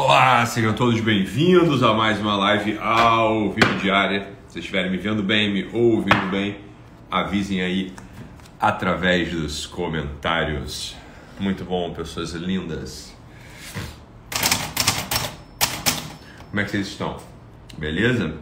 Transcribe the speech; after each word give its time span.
Olá, 0.00 0.46
sejam 0.46 0.72
todos 0.74 1.00
bem-vindos 1.00 1.82
a 1.82 1.92
mais 1.92 2.20
uma 2.20 2.36
live 2.36 2.78
ao 2.78 3.50
vivo 3.50 3.80
diária. 3.80 4.20
Se 4.46 4.52
vocês 4.52 4.64
estiverem 4.64 4.92
me 4.92 4.96
vendo 4.96 5.24
bem, 5.24 5.52
me 5.52 5.68
ouvindo 5.72 6.30
bem, 6.30 6.56
avisem 7.10 7.60
aí 7.60 7.92
através 8.60 9.32
dos 9.32 9.66
comentários. 9.66 10.94
Muito 11.40 11.64
bom, 11.64 11.92
pessoas 11.92 12.30
lindas. 12.30 13.12
Como 16.48 16.60
é 16.60 16.64
que 16.64 16.70
vocês 16.70 16.86
estão? 16.86 17.20
Beleza? 17.76 18.36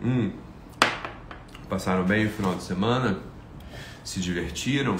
Hum. 0.00 0.30
Passaram 1.68 2.04
bem 2.04 2.26
o 2.26 2.30
final 2.30 2.54
de 2.54 2.62
semana? 2.62 3.18
Se 4.04 4.20
divertiram? 4.20 4.96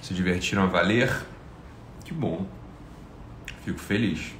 Se 0.00 0.14
divertiram 0.14 0.62
a 0.62 0.66
valer? 0.66 1.30
Que 2.04 2.12
bom. 2.12 2.46
Fico 3.64 3.78
feliz. 3.78 4.34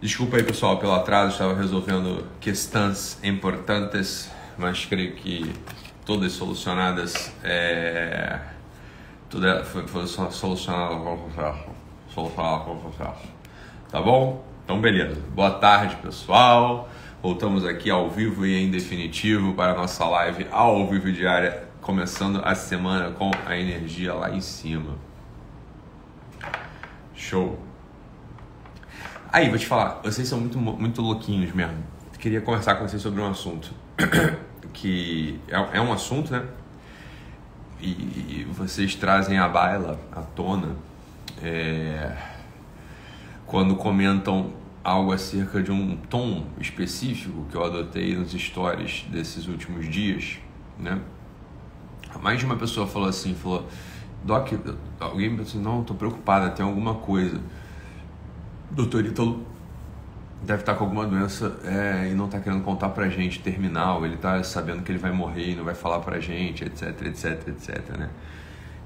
Desculpa 0.00 0.36
aí, 0.36 0.42
pessoal, 0.42 0.78
pelo 0.78 0.92
atraso. 0.92 1.32
Estava 1.32 1.54
resolvendo 1.54 2.26
questões 2.40 3.18
importantes, 3.24 4.30
mas 4.58 4.84
creio 4.84 5.14
que 5.14 5.50
todas 6.04 6.32
solucionadas. 6.32 7.32
É... 7.42 8.38
Tudo 9.28 9.48
é, 9.48 9.64
foi, 9.64 9.86
foi 9.88 10.06
solucionado. 10.06 11.18
Tá 13.90 14.00
bom? 14.00 14.44
Então, 14.64 14.80
beleza. 14.80 15.20
Boa 15.34 15.50
tarde, 15.52 15.96
pessoal. 15.96 16.88
Voltamos 17.22 17.64
aqui 17.64 17.90
ao 17.90 18.10
vivo 18.10 18.46
e 18.46 18.54
em 18.54 18.70
definitivo 18.70 19.54
para 19.54 19.72
a 19.72 19.76
nossa 19.76 20.04
live 20.04 20.46
ao 20.50 20.86
vivo 20.88 21.10
diária, 21.10 21.68
começando 21.80 22.40
a 22.44 22.54
semana 22.54 23.10
com 23.10 23.30
a 23.46 23.56
energia 23.56 24.14
lá 24.14 24.30
em 24.30 24.40
cima. 24.40 25.05
Show. 27.16 27.58
Aí, 29.32 29.48
vou 29.48 29.58
te 29.58 29.66
falar, 29.66 30.00
vocês 30.04 30.28
são 30.28 30.38
muito, 30.38 30.58
muito 30.58 31.02
louquinhos 31.02 31.52
mesmo. 31.52 31.82
Queria 32.18 32.40
conversar 32.40 32.76
com 32.76 32.86
vocês 32.86 33.00
sobre 33.00 33.20
um 33.20 33.28
assunto 33.28 33.72
que 34.72 35.40
é, 35.48 35.78
é 35.78 35.80
um 35.80 35.92
assunto, 35.92 36.32
né? 36.32 36.44
E, 37.80 37.88
e, 37.88 38.46
vocês 38.50 38.94
trazem 38.94 39.38
a 39.38 39.48
baila 39.48 40.00
à 40.12 40.22
tona 40.22 40.76
é, 41.42 42.16
quando 43.46 43.76
comentam 43.76 44.52
algo 44.82 45.12
acerca 45.12 45.62
de 45.62 45.70
um 45.70 45.96
tom 45.96 46.46
específico 46.58 47.46
que 47.50 47.56
eu 47.56 47.64
adotei 47.64 48.16
nos 48.16 48.32
stories 48.32 49.04
desses 49.10 49.46
últimos 49.46 49.88
dias, 49.90 50.38
né? 50.78 51.00
Mais 52.22 52.38
de 52.38 52.46
uma 52.46 52.56
pessoa 52.56 52.86
falou 52.86 53.08
assim, 53.08 53.34
falou, 53.34 53.68
Doc, 54.26 54.52
alguém 54.98 55.30
me 55.30 55.44
disse, 55.44 55.56
não, 55.56 55.84
tô 55.84 55.94
preocupada, 55.94 56.50
tem 56.50 56.66
alguma 56.66 56.96
coisa. 56.96 57.40
Doutor 58.70 59.06
Ítalo 59.06 59.46
deve 60.42 60.62
estar 60.62 60.74
com 60.74 60.84
alguma 60.84 61.06
doença 61.06 61.56
é, 61.64 62.10
e 62.10 62.14
não 62.14 62.26
está 62.26 62.40
querendo 62.40 62.62
contar 62.62 62.88
pra 62.88 63.08
gente, 63.08 63.40
terminal, 63.40 64.04
ele 64.04 64.14
está 64.14 64.42
sabendo 64.42 64.82
que 64.82 64.90
ele 64.90 64.98
vai 64.98 65.12
morrer 65.12 65.52
e 65.52 65.54
não 65.54 65.64
vai 65.64 65.74
falar 65.74 66.00
pra 66.00 66.18
gente, 66.18 66.64
etc, 66.64 67.02
etc, 67.02 67.48
etc, 67.48 67.96
né? 67.96 68.10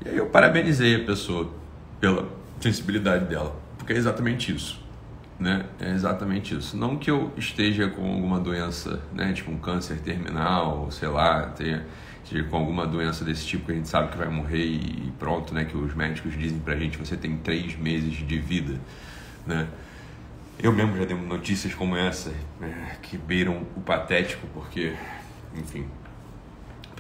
E 0.05 0.11
aí 0.11 0.17
eu 0.17 0.27
parabenizei 0.27 1.03
a 1.03 1.05
pessoa 1.05 1.51
pela 1.99 2.29
sensibilidade 2.61 3.25
dela, 3.25 3.57
porque 3.79 3.95
é 3.95 3.97
exatamente 3.97 4.55
isso 4.55 4.80
né? 5.41 5.65
É 5.81 5.91
exatamente 5.91 6.55
isso. 6.55 6.77
Não 6.77 6.97
que 6.97 7.11
eu 7.11 7.33
esteja 7.37 7.89
com 7.89 8.07
alguma 8.07 8.39
doença, 8.39 9.01
né? 9.15 9.33
Tipo 9.33 9.51
um 9.51 9.59
câncer 9.59 9.99
terminal, 10.01 10.91
sei 10.91 11.09
lá, 11.09 11.47
tenha, 11.47 11.87
esteja 12.23 12.45
com 12.45 12.59
alguma 12.59 12.87
doença 12.87 13.25
desse 13.25 13.47
tipo 13.47 13.65
que 13.65 13.73
a 13.73 13.75
gente 13.75 13.89
sabe 13.89 14.13
que 14.13 14.19
vai 14.19 14.29
morrer 14.29 14.65
e 14.65 15.13
pronto, 15.19 15.55
né? 15.55 15.65
Que 15.65 15.77
os 15.77 15.95
médicos 15.95 16.39
dizem 16.39 16.59
pra 16.59 16.77
gente 16.77 16.99
você 16.99 17.17
tem 17.17 17.39
três 17.39 17.77
meses 17.77 18.15
de 18.15 18.39
vida, 18.39 18.79
né? 19.47 19.67
Eu 20.63 20.73
mesmo 20.73 20.95
já 20.99 21.07
dei 21.07 21.17
notícias 21.17 21.75
como 21.75 21.97
essa, 21.97 22.35
né? 22.61 22.99
que 23.01 23.17
beiram 23.17 23.67
o 23.75 23.81
patético, 23.81 24.47
porque, 24.53 24.93
enfim, 25.57 25.87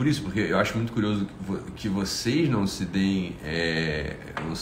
por 0.00 0.06
isso, 0.06 0.22
porque 0.22 0.40
eu 0.40 0.58
acho 0.58 0.78
muito 0.78 0.94
curioso 0.94 1.28
que 1.76 1.86
vocês 1.86 2.48
não 2.48 2.66
se 2.66 2.86
deem, 2.86 3.36
é, 3.44 4.16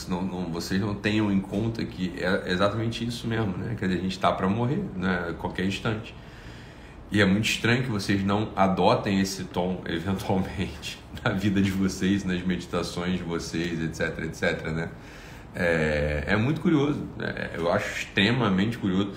não, 0.09 0.21
não, 0.21 0.53
vocês 0.53 0.81
não 0.81 0.97
tenham 0.97 1.31
em 1.31 1.39
conta 1.39 1.85
que 1.85 2.13
é 2.19 2.51
exatamente 2.51 3.07
isso 3.07 3.29
mesmo, 3.29 3.57
né? 3.57 3.77
Quer 3.79 3.87
dizer, 3.87 4.01
a 4.01 4.03
gente 4.03 4.17
está 4.17 4.33
para 4.33 4.49
morrer, 4.49 4.83
né? 4.97 5.29
A 5.29 5.35
qualquer 5.35 5.65
instante. 5.65 6.13
E 7.09 7.21
é 7.21 7.25
muito 7.25 7.45
estranho 7.45 7.85
que 7.85 7.89
vocês 7.89 8.25
não 8.25 8.49
adotem 8.57 9.21
esse 9.21 9.45
tom, 9.45 9.81
eventualmente, 9.87 10.99
na 11.23 11.31
vida 11.31 11.63
de 11.63 11.71
vocês, 11.71 12.25
nas 12.25 12.43
meditações 12.43 13.19
de 13.19 13.23
vocês, 13.23 13.81
etc, 13.81 14.25
etc, 14.25 14.67
né? 14.73 14.91
É, 15.55 16.25
é 16.27 16.37
muito 16.37 16.61
curioso, 16.61 17.07
né? 17.17 17.51
eu 17.55 17.71
acho 17.71 17.97
extremamente 17.97 18.77
curioso 18.77 19.13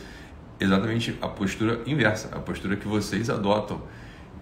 exatamente 0.60 1.18
a 1.20 1.28
postura 1.28 1.82
inversa, 1.88 2.30
a 2.32 2.40
postura 2.40 2.76
que 2.76 2.88
vocês 2.88 3.28
adotam 3.28 3.82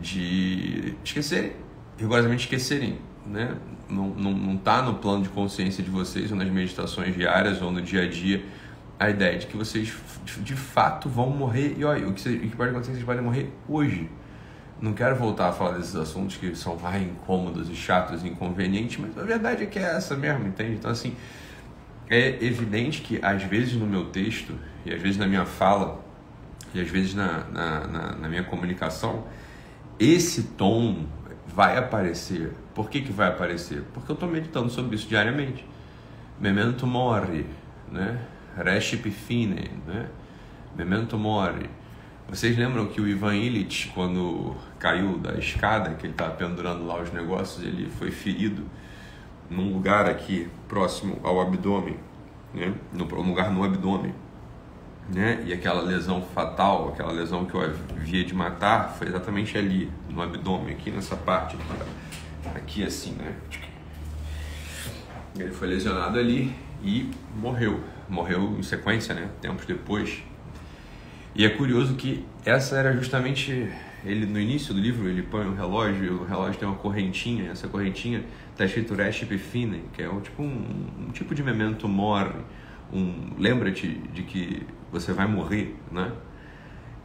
de 0.02 0.94
esquecerem 1.06 1.69
rigorosamente 2.00 2.44
esquecerem, 2.44 2.98
né? 3.26 3.56
Não, 3.90 4.10
não, 4.10 4.32
não 4.32 4.58
tá 4.58 4.82
no 4.82 4.96
plano 4.96 5.24
de 5.24 5.30
consciência 5.30 5.84
de 5.84 5.90
vocês, 5.90 6.32
ou 6.32 6.38
nas 6.38 6.50
meditações 6.50 7.16
diárias, 7.16 7.62
ou 7.62 7.72
no 7.72 7.82
dia 7.82 8.04
a 8.04 8.08
dia, 8.08 8.46
a 9.00 9.10
ideia 9.10 9.38
de 9.38 9.48
que 9.48 9.58
vocês 9.58 9.94
de 10.38 10.56
fato 10.56 11.10
vão 11.10 11.30
morrer. 11.30 11.76
E 11.78 11.84
olha, 11.84 12.08
o 12.08 12.14
que, 12.14 12.30
o 12.30 12.40
que 12.40 12.56
pode 12.56 12.70
acontecer 12.70 12.92
é 12.92 12.94
que 12.94 13.00
vocês 13.00 13.06
podem 13.06 13.24
morrer 13.24 13.52
hoje. 13.68 14.10
Não 14.82 14.94
quero 14.94 15.16
voltar 15.16 15.50
a 15.50 15.52
falar 15.52 15.78
desses 15.78 15.96
assuntos 15.96 16.38
que 16.38 16.56
são 16.56 16.78
mais 16.78 17.02
incômodos 17.02 17.70
e 17.70 17.76
chatos 17.76 18.24
e 18.24 18.30
inconvenientes, 18.30 18.98
mas 18.98 19.18
a 19.18 19.24
verdade 19.24 19.64
é 19.64 19.66
que 19.66 19.78
é 19.78 19.84
essa 19.98 20.16
mesmo, 20.16 20.48
entende? 20.48 20.74
Então, 20.74 20.90
assim, 20.90 21.16
é 22.10 22.44
evidente 22.44 23.02
que 23.02 23.20
às 23.22 23.44
vezes 23.44 23.74
no 23.74 23.86
meu 23.86 24.06
texto, 24.06 24.54
e 24.86 24.94
às 24.94 25.02
vezes 25.02 25.18
na 25.18 25.28
minha 25.28 25.46
fala, 25.46 26.00
e 26.74 26.80
às 26.80 26.88
vezes 26.88 27.14
na, 27.14 27.44
na, 27.52 27.88
na, 27.88 28.16
na 28.16 28.30
minha 28.30 28.44
comunicação, 28.44 29.26
esse 30.00 30.44
tom 30.44 31.06
vai 31.54 31.78
aparecer. 31.78 32.54
Por 32.74 32.90
que, 32.90 33.02
que 33.02 33.12
vai 33.12 33.30
aparecer? 33.30 33.84
Porque 33.94 34.12
eu 34.12 34.14
estou 34.14 34.30
meditando 34.30 34.70
sobre 34.70 34.96
isso 34.96 35.08
diariamente. 35.08 35.66
Memento 36.40 36.88
mori, 36.88 37.46
né? 37.92 38.20
Recip 38.56 39.10
fine, 39.10 39.70
né? 39.86 40.08
Memento 40.76 41.18
mori. 41.18 41.70
Vocês 42.30 42.58
lembram 42.58 42.88
que 42.88 43.02
o 43.02 43.08
Ivan 43.08 43.36
Illich, 43.36 43.92
quando 43.94 44.56
caiu 44.78 45.18
da 45.18 45.34
escada, 45.34 45.96
que 45.96 46.06
ele 46.06 46.14
estava 46.14 46.36
pendurando 46.36 46.86
lá 46.86 47.02
os 47.02 47.12
negócios, 47.12 47.66
ele 47.66 47.90
foi 47.90 48.12
ferido 48.12 48.64
num 49.50 49.74
lugar 49.74 50.08
aqui 50.08 50.48
próximo 50.68 51.20
ao 51.24 51.42
abdômen, 51.42 51.98
né? 52.54 52.74
no, 52.94 53.06
lugar 53.06 53.52
no 53.52 53.64
abdômen 53.64 54.14
né? 55.14 55.44
E 55.46 55.54
aquela 55.54 55.82
lesão 55.82 56.22
fatal, 56.22 56.90
aquela 56.90 57.12
lesão 57.12 57.46
que 57.46 57.56
eu 57.56 57.62
havia 57.62 58.24
de 58.24 58.34
matar, 58.34 58.90
foi 58.98 59.08
exatamente 59.08 59.58
ali, 59.58 59.92
no 60.10 60.22
abdômen, 60.22 60.74
aqui 60.74 60.92
nessa 60.92 61.16
parte 61.16 61.56
aqui, 61.56 62.58
aqui 62.58 62.84
assim, 62.84 63.14
né? 63.14 63.34
Ele 65.38 65.52
foi 65.52 65.68
lesionado 65.68 66.18
ali 66.20 66.54
e 66.84 67.10
morreu. 67.36 67.84
Morreu 68.08 68.56
em 68.58 68.64
sequência, 68.64 69.14
né? 69.14 69.30
Tempos 69.42 69.66
depois. 69.66 70.24
E 71.36 71.46
é 71.46 71.50
curioso 71.50 71.96
que 71.96 72.26
essa 72.44 72.76
era 72.78 72.94
justamente 72.94 73.72
ele 74.04 74.26
no 74.26 74.40
início 74.40 74.74
do 74.74 74.80
livro 74.80 75.08
ele 75.08 75.22
põe 75.22 75.46
um 75.46 75.56
relógio 75.56 76.06
e 76.06 76.10
o 76.10 76.24
relógio 76.24 76.60
tem 76.60 76.68
uma 76.68 76.78
correntinha 76.78 77.52
essa 77.52 77.68
correntinha 77.68 78.24
está 78.52 78.64
escrito 78.64 78.96
Reship 78.96 79.38
Fine 79.38 79.84
que 79.94 80.02
é 80.02 80.10
um 80.10 80.22
tipo 80.22 80.42
um, 80.42 80.88
um 81.08 81.12
tipo 81.12 81.36
de 81.36 81.44
memento 81.44 81.86
mori 81.88 82.32
um 82.92 83.32
lembra-te 83.38 83.88
de 84.14 84.24
que 84.24 84.66
você 84.92 85.14
vai 85.14 85.28
morrer, 85.28 85.76
né? 85.92 86.12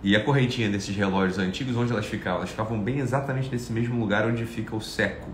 E 0.03 0.15
a 0.15 0.23
correntinha 0.23 0.69
desses 0.69 0.95
relógios 0.95 1.39
antigos, 1.39 1.77
onde 1.77 1.93
elas 1.93 2.07
ficavam? 2.07 2.41
Elas 2.41 2.51
ficavam 2.51 2.79
bem 2.79 2.99
exatamente 2.99 3.51
nesse 3.51 3.73
mesmo 3.73 3.99
lugar 3.99 4.27
onde 4.27 4.45
fica 4.45 4.77
o 4.77 4.81
seco, 4.81 5.31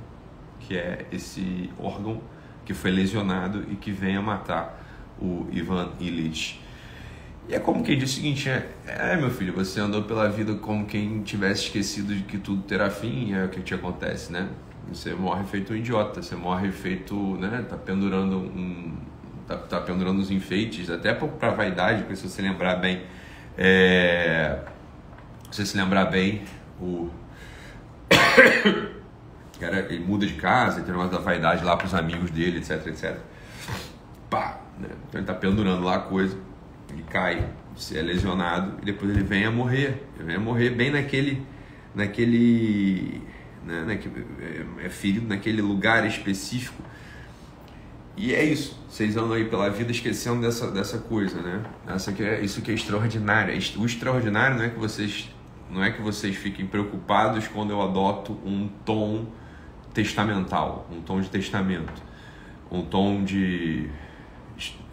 que 0.60 0.76
é 0.76 1.06
esse 1.10 1.68
órgão 1.78 2.20
que 2.64 2.72
foi 2.72 2.91
lesionado 2.92 3.64
e 3.68 3.74
que 3.74 3.91
vem 3.91 4.16
a 4.16 4.22
matar 4.22 4.80
o 5.20 5.47
Ivan 5.50 5.91
Illich. 5.98 6.60
E 7.48 7.54
é 7.54 7.58
como 7.58 7.82
quem 7.82 7.98
diz 7.98 8.12
o 8.12 8.14
seguinte, 8.14 8.48
é, 8.48 8.70
é, 8.86 9.16
meu 9.16 9.30
filho, 9.30 9.53
você 9.53 9.80
andou 9.80 10.04
pela 10.04 10.28
vida 10.28 10.54
como 10.54 10.86
quem 10.86 11.20
tivesse 11.22 11.64
esquecido 11.64 12.14
de 12.14 12.22
que 12.22 12.38
tudo 12.38 12.62
terá 12.62 12.88
fim, 12.91 13.32
é 13.32 13.44
o 13.44 13.48
que 13.48 13.60
te 13.60 13.74
acontece, 13.74 14.30
né? 14.30 14.48
Você 14.88 15.14
morre 15.14 15.42
feito 15.44 15.72
um 15.72 15.76
idiota, 15.76 16.22
você 16.22 16.36
morre 16.36 16.70
feito, 16.70 17.14
né, 17.38 17.64
tá 17.68 17.76
pendurando 17.76 18.36
um, 18.36 18.96
tá, 19.50 19.56
tá 19.56 19.80
pendurando 19.80 20.20
os 20.20 20.30
enfeites, 20.30 20.88
até 20.88 21.12
para 21.12 21.50
vaidade, 21.50 22.02
porque 22.02 22.16
se 22.16 22.28
você 22.28 22.41
lembrar 22.41 22.76
bem, 22.76 23.02
é, 23.58 24.58
se 25.50 25.56
você 25.56 25.66
se 25.66 25.76
lembrar 25.76 26.06
bem, 26.06 26.42
o 26.80 27.10
cara, 29.58 29.86
ele 29.91 30.04
muda 30.04 30.24
de 30.26 30.34
casa, 30.34 30.82
tem 30.82 30.92
negócio 30.92 31.10
da 31.10 31.18
vaidade 31.18 31.64
lá 31.64 31.76
para 31.76 31.86
os 31.86 31.94
amigos 31.94 32.30
dele, 32.30 32.58
etc, 32.58 32.86
etc. 32.86 33.16
Pá, 34.28 34.60
né? 34.78 34.88
Então 35.08 35.20
ele 35.20 35.26
tá 35.26 35.34
pendurando 35.34 35.82
lá 35.82 35.96
a 35.96 36.00
coisa, 36.00 36.38
ele 36.88 37.03
cai, 37.10 37.48
se 37.76 37.98
é 37.98 38.03
lesionado 38.03 38.78
e 38.80 38.84
depois 38.84 39.10
ele 39.10 39.24
vem 39.24 39.44
a 39.44 39.50
morrer, 39.50 40.06
ele 40.14 40.24
vem 40.24 40.36
a 40.36 40.41
morrer 40.41 40.70
bem 40.70 40.91
naquele, 40.91 41.44
naquele, 41.94 43.20
né, 43.64 43.84
naquele 43.84 44.26
é, 44.41 44.86
é 44.86 44.88
ferido 44.88 45.26
naquele 45.26 45.60
lugar 45.60 46.06
específico 46.06 46.82
e 48.20 48.34
é 48.34 48.44
isso. 48.44 48.78
Vocês 48.86 49.16
andam 49.16 49.32
aí 49.32 49.46
pela 49.46 49.70
vida 49.70 49.90
esquecendo 49.90 50.42
dessa, 50.42 50.70
dessa 50.70 50.98
coisa, 50.98 51.40
né? 51.40 51.64
Essa 51.86 52.12
que 52.12 52.22
é, 52.22 52.42
isso 52.42 52.60
que 52.60 52.70
é 52.70 52.74
extraordinário. 52.74 53.54
O 53.78 53.86
extraordinário 53.86 54.58
não 54.58 54.64
é 54.64 54.68
que 54.68 54.78
vocês 54.78 55.30
não 55.70 55.82
é 55.82 55.90
que 55.90 56.02
vocês 56.02 56.36
fiquem 56.36 56.66
preocupados 56.66 57.48
quando 57.48 57.70
eu 57.70 57.80
adoto 57.80 58.32
um 58.44 58.68
tom 58.84 59.26
testamental, 59.94 60.86
um 60.92 61.00
tom 61.00 61.20
de 61.20 61.30
testamento, 61.30 62.02
um 62.70 62.82
tom 62.82 63.24
de 63.24 63.88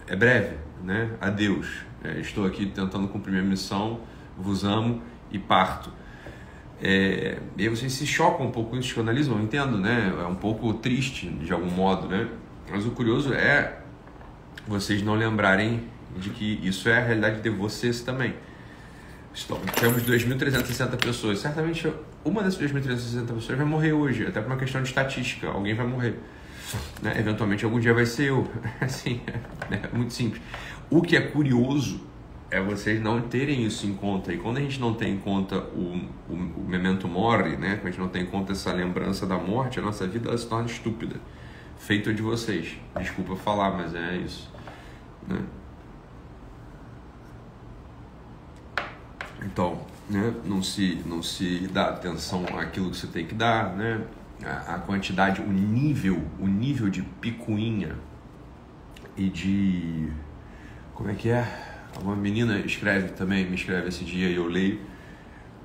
é 0.08 0.16
breve, 0.16 0.56
né? 0.82 1.12
Adeus. 1.20 1.68
É, 2.06 2.22
estou 2.22 2.46
aqui 2.46 2.66
tentando 2.68 3.10
cumprir 3.10 3.34
minha 3.34 3.44
missão, 3.44 4.00
vos 4.38 4.64
amo 4.64 5.02
e 5.30 5.38
parto. 5.38 5.92
É, 6.82 7.40
e 7.58 7.64
aí 7.64 7.68
vocês 7.68 7.92
se 7.92 8.08
chocam 8.08 8.48
um 8.48 8.52
pouco 8.52 8.70
com 8.70 8.78
isso 8.78 8.98
analiso, 9.02 9.32
eu 9.32 9.42
entendo, 9.42 9.78
né? 9.78 10.16
É 10.18 10.28
um 10.28 10.36
pouco 10.36 10.74
triste 10.76 11.28
de 11.28 11.52
algum 11.52 11.72
modo, 11.72 12.08
né? 12.08 12.30
Mas 12.70 12.86
o 12.86 12.92
curioso 12.92 13.34
é 13.34 13.78
vocês 14.68 15.02
não 15.02 15.16
lembrarem 15.16 15.88
de 16.18 16.30
que 16.30 16.60
isso 16.64 16.90
é 16.90 16.98
a 16.98 17.04
realidade 17.04 17.42
de 17.42 17.50
vocês 17.50 18.02
também. 18.02 18.34
Estão, 19.34 19.60
temos 19.80 20.04
2.360 20.04 20.98
pessoas. 20.98 21.40
Certamente 21.40 21.92
uma 22.26 22.44
dessas 22.44 22.60
2.360 22.60 23.34
pessoas 23.34 23.58
vai 23.58 23.66
morrer 23.66 23.94
hoje, 23.94 24.26
até 24.26 24.42
por 24.42 24.48
uma 24.48 24.58
questão 24.58 24.82
de 24.82 24.90
estatística. 24.90 25.48
Alguém 25.48 25.76
vai 25.76 25.86
morrer. 25.86 26.20
Né? 27.02 27.16
Eventualmente, 27.20 27.64
algum 27.64 27.80
dia 27.80 27.94
vai 27.94 28.06
ser 28.06 28.30
eu. 28.30 28.50
Assim, 28.82 29.22
é 29.72 29.96
muito 29.96 30.14
simples. 30.14 30.42
O 30.90 31.02
que 31.02 31.16
é 31.16 31.22
curioso 31.22 32.02
é 32.50 32.62
vocês 32.62 33.02
não 33.02 33.22
terem 33.22 33.66
isso 33.66 33.86
em 33.86 33.94
conta. 33.94 34.34
E 34.34 34.38
quando 34.38 34.58
a 34.58 34.62
gente 34.62 34.80
não 34.80 34.94
tem 34.94 35.14
em 35.14 35.18
conta 35.18 35.58
o, 35.58 36.02
o, 36.30 36.34
o 36.34 36.66
memento 36.68 37.08
mori, 37.08 37.58
né? 37.58 37.76
quando 37.76 37.88
a 37.88 37.92
gente 37.92 38.00
não 38.00 38.10
tem 38.10 38.24
em 38.24 38.26
conta 38.26 38.54
essa 38.54 38.74
lembrança 38.74 39.26
da 39.26 39.38
morte, 39.38 39.80
a 39.80 39.82
nossa 39.82 40.08
vida 40.08 40.36
se 40.38 40.48
torna 40.48 40.66
estúpida 40.66 41.18
feito 41.80 42.14
de 42.14 42.22
vocês. 42.22 42.78
Desculpa 43.00 43.36
falar, 43.36 43.72
mas 43.72 43.94
é 43.94 44.18
isso. 44.18 44.52
Né? 45.28 45.42
Então, 49.44 49.80
né, 50.10 50.34
não, 50.46 50.62
se, 50.62 51.02
não 51.06 51.22
se 51.22 51.68
dá 51.68 51.90
atenção 51.90 52.46
àquilo 52.58 52.92
que 52.92 52.98
você 52.98 53.08
tem 53.08 53.26
que 53.26 53.36
dar, 53.36 53.76
né? 53.76 54.02
A, 54.44 54.76
a 54.76 54.80
quantidade, 54.80 55.42
o 55.42 55.48
nível, 55.48 56.24
o 56.40 56.48
nível 56.48 56.90
de 56.90 57.02
picuinha 57.02 57.96
e 59.16 59.30
de. 59.30 60.10
Como 60.94 61.10
é 61.10 61.14
que 61.14 61.30
é? 61.30 61.46
Uma 62.02 62.16
menina 62.16 62.60
escreve 62.60 63.10
também, 63.10 63.46
me 63.46 63.56
escreve 63.56 63.88
esse 63.88 64.04
dia 64.04 64.30
e 64.30 64.36
eu 64.36 64.48
leio. 64.48 64.80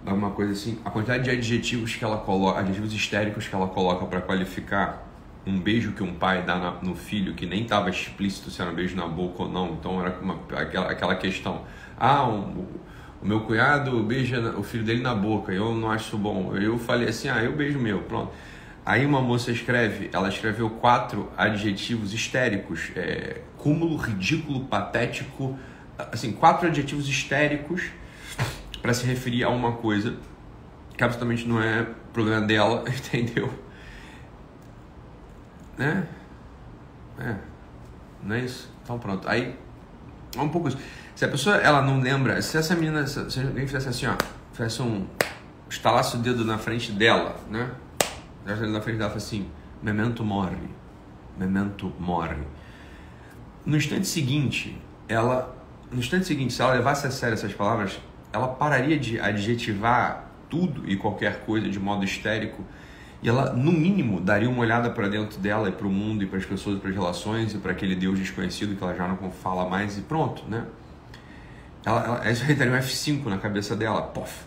Alguma 0.04 0.30
coisa 0.30 0.52
assim. 0.52 0.80
A 0.84 0.90
quantidade 0.90 1.24
de 1.24 1.30
adjetivos 1.30 1.94
que 1.94 2.04
ela 2.04 2.18
coloca, 2.18 2.60
adjetivos 2.60 2.92
histéricos 2.92 3.46
que 3.46 3.54
ela 3.54 3.68
coloca 3.68 4.06
para 4.06 4.20
qualificar 4.20 5.06
um 5.46 5.58
beijo 5.58 5.92
que 5.92 6.02
um 6.02 6.14
pai 6.14 6.42
dá 6.42 6.56
na, 6.56 6.70
no 6.82 6.94
filho, 6.94 7.34
que 7.34 7.46
nem 7.46 7.62
estava 7.62 7.90
explícito 7.90 8.50
se 8.50 8.60
era 8.62 8.70
um 8.70 8.74
beijo 8.74 8.96
na 8.96 9.06
boca 9.06 9.42
ou 9.42 9.48
não, 9.48 9.72
então 9.72 10.00
era 10.00 10.18
uma, 10.20 10.38
aquela, 10.56 10.90
aquela 10.90 11.14
questão. 11.16 11.62
Ah, 11.98 12.26
um, 12.26 12.66
o 13.20 13.26
meu 13.26 13.40
cunhado 13.40 14.02
beija 14.02 14.40
o 14.56 14.62
filho 14.62 14.84
dele 14.84 15.00
na 15.00 15.14
boca, 15.14 15.52
eu 15.52 15.74
não 15.74 15.90
acho 15.90 16.16
bom. 16.16 16.56
Eu 16.56 16.78
falei 16.78 17.08
assim, 17.08 17.28
ah, 17.28 17.42
eu 17.42 17.54
beijo 17.54 17.78
meu, 17.78 18.00
pronto. 18.02 18.32
Aí 18.84 19.06
uma 19.06 19.20
moça 19.20 19.52
escreve, 19.52 20.10
ela 20.12 20.28
escreveu 20.28 20.68
quatro 20.68 21.30
adjetivos 21.36 22.12
histéricos, 22.12 22.90
é, 22.96 23.40
cúmulo, 23.56 23.96
ridículo, 23.96 24.64
patético, 24.64 25.56
assim, 25.96 26.32
quatro 26.32 26.66
adjetivos 26.66 27.08
histéricos 27.08 27.90
para 28.80 28.92
se 28.92 29.06
referir 29.06 29.44
a 29.44 29.50
uma 29.50 29.72
coisa 29.72 30.16
que 30.96 31.04
absolutamente 31.04 31.46
não 31.46 31.62
é 31.62 31.86
problema 32.12 32.40
dela, 32.40 32.84
entendeu? 32.90 33.61
Né? 35.76 36.06
É. 37.19 37.36
Não 38.22 38.36
é 38.36 38.40
isso? 38.40 38.70
Então 38.82 38.98
pronto. 38.98 39.28
Aí, 39.28 39.56
é 40.36 40.40
um 40.40 40.48
pouco 40.48 40.69
isso. 40.69 40.78
Se 41.14 41.24
a 41.24 41.28
pessoa 41.28 41.56
ela 41.56 41.82
não 41.82 42.00
lembra, 42.00 42.40
se 42.40 42.56
essa 42.56 42.74
menina, 42.74 43.06
se 43.06 43.40
alguém 43.40 43.66
fizesse 43.66 43.88
assim, 43.88 44.06
ó, 44.06 44.16
fizesse 44.52 44.82
um. 44.82 45.06
estalasse 45.69 46.16
o 46.16 46.19
dedo 46.19 46.44
na 46.44 46.58
frente 46.58 46.92
dela, 46.92 47.36
né? 47.50 47.70
Na 48.44 48.80
frente 48.80 48.98
dela 48.98 49.14
assim: 49.14 49.48
Memento 49.82 50.24
morre. 50.24 50.56
Memento 51.38 51.92
morre. 51.98 52.36
No 53.64 53.76
instante 53.76 54.06
seguinte, 54.06 54.80
ela. 55.08 55.56
No 55.90 55.98
instante 55.98 56.26
seguinte, 56.26 56.54
se 56.54 56.62
ela 56.62 56.72
levasse 56.72 57.06
a 57.06 57.10
sério 57.10 57.34
essas 57.34 57.52
palavras, 57.52 58.00
ela 58.32 58.48
pararia 58.48 58.98
de 58.98 59.20
adjetivar 59.20 60.30
tudo 60.48 60.88
e 60.90 60.96
qualquer 60.96 61.44
coisa 61.44 61.69
de 61.69 61.78
modo 61.78 62.04
histérico 62.04 62.64
e 63.22 63.28
ela, 63.28 63.52
no 63.52 63.70
mínimo, 63.70 64.20
daria 64.20 64.50
uma 64.50 64.60
olhada 64.60 64.90
para 64.90 65.08
dentro 65.08 65.38
dela 65.38 65.69
e 65.69 65.72
para 65.72 65.86
o 65.86 65.90
mundo 65.90 66.24
e 66.24 66.26
para 66.26 66.38
as 66.38 66.44
pessoas, 66.44 66.80
para 66.80 66.90
as 66.90 66.94
relações 66.94 67.54
e 67.54 67.58
para 67.58 67.70
aquele 67.70 67.94
Deus 67.94 68.19
desconhecido 68.19 68.76
que 68.76 68.82
ela 68.82 68.94
já 68.94 69.06
não 69.06 69.30
fala 69.30 69.69
mais 69.69 69.96
e 69.96 70.00
pronto, 70.00 70.42
né? 70.48 70.66
Ela, 71.84 72.04
ela, 72.04 72.30
isso 72.30 72.44
um 72.44 72.46
F5 72.48 73.24
na 73.26 73.38
cabeça 73.38 73.76
dela, 73.76 74.02
pof. 74.02 74.44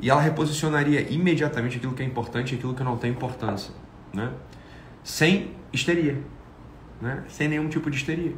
E 0.00 0.10
ela 0.10 0.20
reposicionaria 0.20 1.00
imediatamente 1.12 1.76
aquilo 1.76 1.92
que 1.92 2.02
é 2.02 2.06
importante 2.06 2.54
e 2.54 2.58
aquilo 2.58 2.74
que 2.74 2.82
não 2.82 2.96
tem 2.96 3.12
importância, 3.12 3.72
né? 4.12 4.32
Sem 5.04 5.52
histeria, 5.72 6.20
né? 7.00 7.22
Sem 7.28 7.46
nenhum 7.46 7.68
tipo 7.68 7.88
de 7.88 7.98
histeria. 7.98 8.34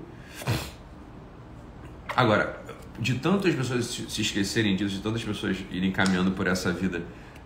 Agora, 2.15 2.61
de 2.99 3.15
tantas 3.15 3.55
pessoas 3.55 3.87
se 3.87 4.21
esquecerem 4.21 4.77
disso, 4.77 4.97
de 4.97 5.00
tantas 5.03 5.25
pessoas 5.25 5.56
irem 5.71 5.91
caminhando 5.91 6.32
por 6.32 6.47
essa 6.47 6.71
vida 6.71 7.03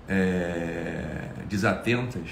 é, 0.08 1.30
desatentas 1.48 2.30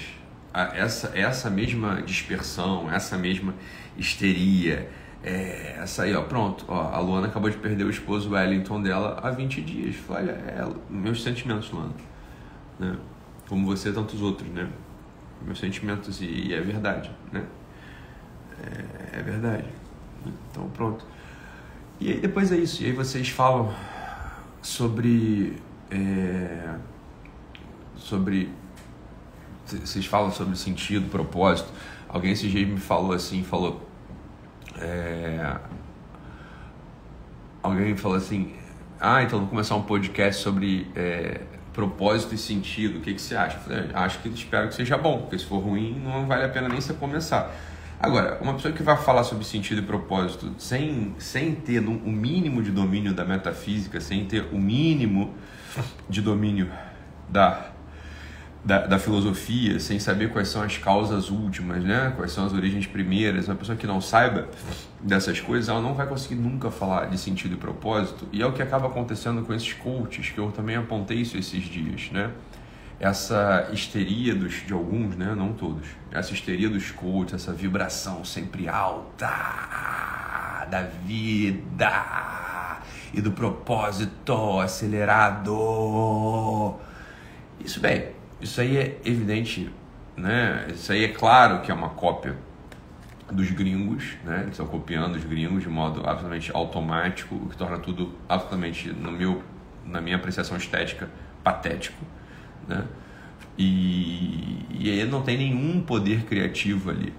a 0.53 0.75
essa, 0.75 1.17
essa 1.17 1.49
mesma 1.49 2.01
dispersão, 2.01 2.91
essa 2.91 3.17
mesma 3.17 3.55
histeria, 3.97 4.89
é, 5.23 5.77
essa 5.79 6.03
aí, 6.03 6.13
ó, 6.13 6.21
pronto, 6.23 6.65
ó, 6.67 6.93
a 6.93 6.99
Luana 6.99 7.27
acabou 7.27 7.49
de 7.49 7.57
perder 7.57 7.85
o 7.85 7.89
esposo 7.89 8.31
Wellington 8.31 8.81
dela 8.81 9.19
há 9.23 9.31
20 9.31 9.61
dias. 9.61 9.95
Olha, 10.09 10.31
é, 10.31 10.67
meus 10.89 11.23
sentimentos, 11.23 11.71
Luana. 11.71 11.93
Né? 12.79 12.97
Como 13.47 13.65
você 13.65 13.89
e 13.89 13.93
tantos 13.93 14.21
outros, 14.21 14.49
né? 14.49 14.69
Meus 15.41 15.59
sentimentos, 15.59 16.21
e, 16.21 16.25
e 16.25 16.53
é 16.53 16.61
verdade, 16.61 17.09
né? 17.31 17.45
É, 18.61 19.19
é, 19.19 19.21
verdade. 19.23 19.65
Então, 20.25 20.69
pronto. 20.69 21.05
E 21.99 22.11
aí 22.11 22.19
depois 22.19 22.51
é 22.51 22.57
isso. 22.57 22.83
E 22.83 22.87
aí 22.87 22.91
vocês 22.91 23.29
falam 23.29 23.73
sobre... 24.61 25.55
É, 25.89 26.75
sobre. 27.97 28.49
Vocês 29.65 30.05
falam 30.05 30.31
sobre 30.31 30.55
sentido, 30.55 31.09
propósito. 31.09 31.71
Alguém 32.07 32.33
esse 32.33 32.47
dia 32.47 32.65
me 32.65 32.79
falou 32.79 33.13
assim, 33.13 33.43
falou. 33.43 33.89
É, 34.77 35.55
alguém 37.61 37.95
falou 37.95 38.17
assim, 38.17 38.53
ah, 38.99 39.23
então 39.23 39.39
vou 39.39 39.47
começar 39.47 39.75
um 39.75 39.83
podcast 39.83 40.41
sobre 40.41 40.87
é, 40.95 41.41
propósito 41.73 42.35
e 42.35 42.37
sentido. 42.37 42.99
O 42.99 43.01
que, 43.01 43.13
que 43.13 43.21
você 43.21 43.35
acha? 43.35 43.57
Falei, 43.59 43.89
ah, 43.93 44.03
acho 44.03 44.19
que 44.19 44.29
espero 44.29 44.67
que 44.67 44.75
seja 44.75 44.97
bom, 44.97 45.19
porque 45.19 45.37
se 45.39 45.45
for 45.45 45.59
ruim, 45.59 45.99
não 46.03 46.25
vale 46.27 46.43
a 46.43 46.49
pena 46.49 46.69
nem 46.69 46.79
você 46.79 46.93
começar. 46.93 47.53
Agora, 47.99 48.37
uma 48.41 48.53
pessoa 48.53 48.73
que 48.73 48.83
vai 48.83 48.97
falar 48.97 49.23
sobre 49.23 49.45
sentido 49.45 49.79
e 49.79 49.81
propósito 49.81 50.53
sem, 50.57 51.15
sem 51.17 51.55
ter 51.55 51.79
o 51.79 51.91
um 51.91 52.11
mínimo 52.11 52.61
de 52.61 52.69
domínio 52.69 53.13
da 53.13 53.23
metafísica, 53.23 54.01
sem 54.01 54.25
ter 54.25 54.43
o 54.51 54.55
um 54.55 54.59
mínimo 54.59 55.33
de 56.09 56.21
domínio 56.21 56.69
da 57.29 57.72
da, 58.63 58.87
da, 58.87 58.97
filosofia, 58.97 59.77
sem 59.79 59.99
saber 59.99 60.31
quais 60.31 60.47
são 60.47 60.61
as 60.61 60.77
causas 60.77 61.29
últimas, 61.29 61.83
né? 61.83 62.13
quais 62.15 62.31
são 62.31 62.45
as 62.45 62.53
origens 62.53 62.87
primeiras, 62.87 63.47
uma 63.47 63.55
pessoa 63.55 63.77
que 63.77 63.85
não 63.85 63.99
saiba 63.99 64.47
dessas 65.01 65.41
coisas, 65.41 65.67
ela 65.67 65.81
não 65.81 65.93
vai 65.93 66.07
conseguir 66.07 66.35
nunca 66.35 66.71
falar 66.71 67.07
de 67.07 67.17
sentido 67.17 67.55
e 67.55 67.57
propósito. 67.57 68.25
E 68.31 68.41
é 68.41 68.45
o 68.45 68.53
que 68.53 68.61
acaba 68.61 68.87
acontecendo 68.87 69.43
com 69.43 69.53
esses 69.53 69.73
coaches, 69.73 70.29
que 70.29 70.37
eu 70.39 70.49
também 70.51 70.77
apontei 70.77 71.17
isso 71.17 71.37
esses 71.37 71.63
dias. 71.63 72.09
Né? 72.11 72.31
Essa 72.99 73.69
histeria 73.73 74.33
dos, 74.33 74.65
de 74.65 74.71
alguns, 74.71 75.17
né? 75.17 75.35
não 75.35 75.51
todos, 75.51 75.87
essa 76.09 76.31
histeria 76.33 76.69
dos 76.69 76.89
coaches, 76.89 77.33
essa 77.33 77.51
vibração 77.51 78.23
sempre 78.23 78.69
alta 78.69 79.27
da 80.69 80.83
vida 81.05 82.87
e 83.13 83.19
do 83.19 83.33
propósito 83.33 84.61
acelerado. 84.61 85.53
Isso 87.59 87.79
bem, 87.79 88.12
isso 88.43 88.59
aí 88.59 88.77
é 88.77 88.99
evidente, 89.05 89.71
né? 90.17 90.67
Isso 90.73 90.91
aí 90.91 91.05
é 91.05 91.07
claro 91.07 91.61
que 91.61 91.71
é 91.71 91.73
uma 91.73 91.89
cópia 91.89 92.35
dos 93.31 93.49
gringos, 93.51 94.17
né? 94.23 94.41
Eles 94.41 94.51
estão 94.51 94.67
copiando 94.67 95.15
os 95.15 95.23
gringos 95.23 95.63
de 95.63 95.69
modo 95.69 96.01
absolutamente 96.01 96.51
automático, 96.53 97.35
o 97.35 97.49
que 97.49 97.57
torna 97.57 97.79
tudo 97.79 98.13
absolutamente, 98.27 98.89
no 98.89 99.11
meu, 99.11 99.41
na 99.85 100.01
minha 100.01 100.17
apreciação 100.17 100.57
estética, 100.57 101.09
patético, 101.43 102.03
né? 102.67 102.85
E, 103.57 104.65
e 104.71 104.89
aí 104.89 105.05
não 105.05 105.21
tem 105.21 105.37
nenhum 105.37 105.81
poder 105.81 106.23
criativo 106.23 106.89
ali, 106.89 107.13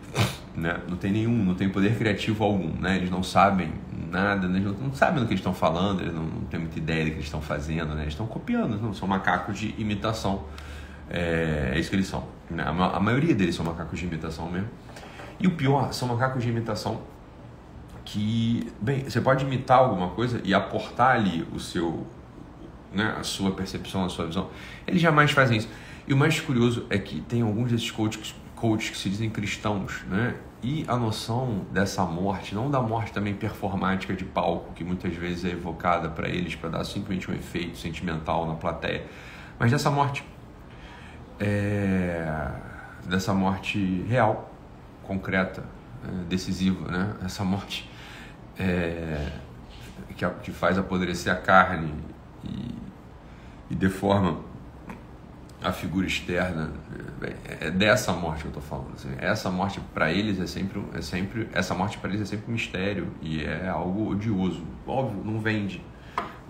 né? 0.54 0.78
Não 0.88 0.96
tem 0.96 1.10
nenhum, 1.10 1.44
não 1.44 1.54
tem 1.54 1.68
poder 1.68 1.96
criativo 1.96 2.44
algum, 2.44 2.72
né? 2.80 2.96
Eles 2.96 3.10
não 3.10 3.22
sabem 3.22 3.72
nada, 4.10 4.46
né? 4.46 4.58
eles 4.58 4.78
não, 4.78 4.94
sabem 4.94 5.20
do 5.20 5.26
que 5.26 5.32
eles 5.32 5.40
estão 5.40 5.54
falando, 5.54 6.02
eles 6.02 6.14
não, 6.14 6.22
não 6.22 6.42
têm 6.42 6.60
muita 6.60 6.78
ideia 6.78 7.04
do 7.04 7.10
que 7.10 7.16
eles 7.16 7.24
estão 7.24 7.40
fazendo, 7.40 7.94
né? 7.94 8.02
Eles 8.02 8.12
estão 8.14 8.26
copiando, 8.26 8.80
não 8.80 8.94
são 8.94 9.08
macacos 9.08 9.58
de 9.58 9.74
imitação. 9.78 10.44
É, 11.10 11.72
é 11.74 11.78
isso 11.78 11.90
que 11.90 11.96
eles 11.96 12.06
são. 12.06 12.24
Né? 12.50 12.64
A, 12.66 13.00
maioria 13.00 13.34
deles 13.34 13.54
são 13.54 13.64
macacos 13.64 13.98
de 13.98 14.06
imitação 14.06 14.50
mesmo. 14.50 14.68
E 15.38 15.46
o 15.46 15.52
pior, 15.52 15.92
são 15.92 16.08
macacos 16.08 16.42
de 16.42 16.48
imitação 16.48 17.02
que, 18.04 18.72
bem, 18.80 19.04
você 19.04 19.20
pode 19.20 19.44
imitar 19.44 19.78
alguma 19.78 20.10
coisa 20.10 20.40
e 20.44 20.54
aportar 20.54 21.16
ali 21.16 21.46
o 21.52 21.58
seu, 21.58 22.06
né, 22.92 23.14
a 23.18 23.22
sua 23.22 23.50
percepção, 23.52 24.04
a 24.04 24.08
sua 24.08 24.26
visão. 24.26 24.50
Eles 24.86 25.00
jamais 25.00 25.30
fazem 25.30 25.58
isso. 25.58 25.68
E 26.06 26.12
o 26.12 26.16
mais 26.16 26.38
curioso 26.38 26.86
é 26.90 26.98
que 26.98 27.20
tem 27.22 27.40
alguns 27.40 27.70
desses 27.70 27.90
coaches, 27.90 28.34
coaches 28.54 28.90
que 28.90 28.96
se 28.96 29.08
dizem 29.08 29.30
cristãos, 29.30 30.04
né? 30.08 30.34
E 30.62 30.84
a 30.88 30.96
noção 30.96 31.66
dessa 31.72 32.04
morte, 32.04 32.54
não 32.54 32.70
da 32.70 32.80
morte 32.80 33.12
também 33.12 33.34
performática 33.34 34.14
de 34.14 34.24
palco, 34.24 34.72
que 34.74 34.82
muitas 34.82 35.14
vezes 35.14 35.44
é 35.44 35.50
evocada 35.50 36.08
para 36.08 36.28
eles 36.28 36.54
para 36.54 36.70
dar 36.70 36.84
simplesmente 36.84 37.30
um 37.30 37.34
efeito 37.34 37.76
sentimental 37.76 38.46
na 38.46 38.54
plateia, 38.54 39.04
mas 39.58 39.70
dessa 39.70 39.90
morte, 39.90 40.24
é, 41.38 42.50
dessa 43.06 43.34
morte 43.34 44.02
real, 44.08 44.52
concreta, 45.02 45.64
é, 46.06 46.24
decisiva, 46.24 46.90
né? 46.90 47.14
Essa 47.24 47.44
morte 47.44 47.90
é, 48.58 49.32
que, 50.16 50.28
que 50.42 50.52
faz 50.52 50.78
apodrecer 50.78 51.32
a 51.32 51.36
carne 51.36 51.92
e, 52.44 52.74
e 53.70 53.74
deforma 53.74 54.40
a 55.64 55.72
figura 55.72 56.06
externa. 56.06 56.70
É 57.60 57.70
dessa 57.70 58.12
morte 58.12 58.42
que 58.42 58.46
eu 58.46 58.50
estou 58.50 58.62
falando. 58.62 58.92
Assim. 58.94 59.14
Essa 59.18 59.50
morte 59.50 59.80
para 59.92 60.12
eles 60.12 60.38
é 60.38 60.46
sempre, 60.46 60.84
é 60.92 61.00
sempre, 61.00 61.48
essa 61.52 61.74
morte 61.74 61.96
para 61.96 62.10
eles 62.10 62.20
é 62.20 62.26
sempre 62.26 62.50
um 62.50 62.52
mistério 62.52 63.12
e 63.22 63.42
é 63.42 63.68
algo 63.68 64.10
odioso. 64.10 64.62
Óbvio, 64.86 65.24
não 65.24 65.40
vende, 65.40 65.82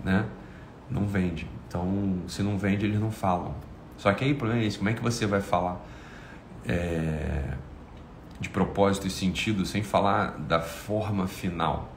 né? 0.03 0.25
Não 0.89 1.07
vende. 1.07 1.49
Então, 1.67 2.21
se 2.27 2.43
não 2.43 2.57
vende, 2.57 2.85
eles 2.85 2.99
não 2.99 3.09
falam. 3.09 3.55
Só 3.97 4.13
que 4.13 4.23
aí 4.23 4.33
o 4.33 4.35
problema 4.35 4.61
é 4.61 4.65
esse: 4.65 4.77
como 4.77 4.89
é 4.89 4.93
que 4.93 5.01
você 5.01 5.25
vai 5.25 5.41
falar 5.41 5.79
é, 6.67 7.53
de 8.39 8.49
propósito 8.49 9.07
e 9.07 9.09
sentido 9.09 9.65
sem 9.65 9.83
falar 9.83 10.37
da 10.39 10.59
forma 10.59 11.27
final? 11.27 11.93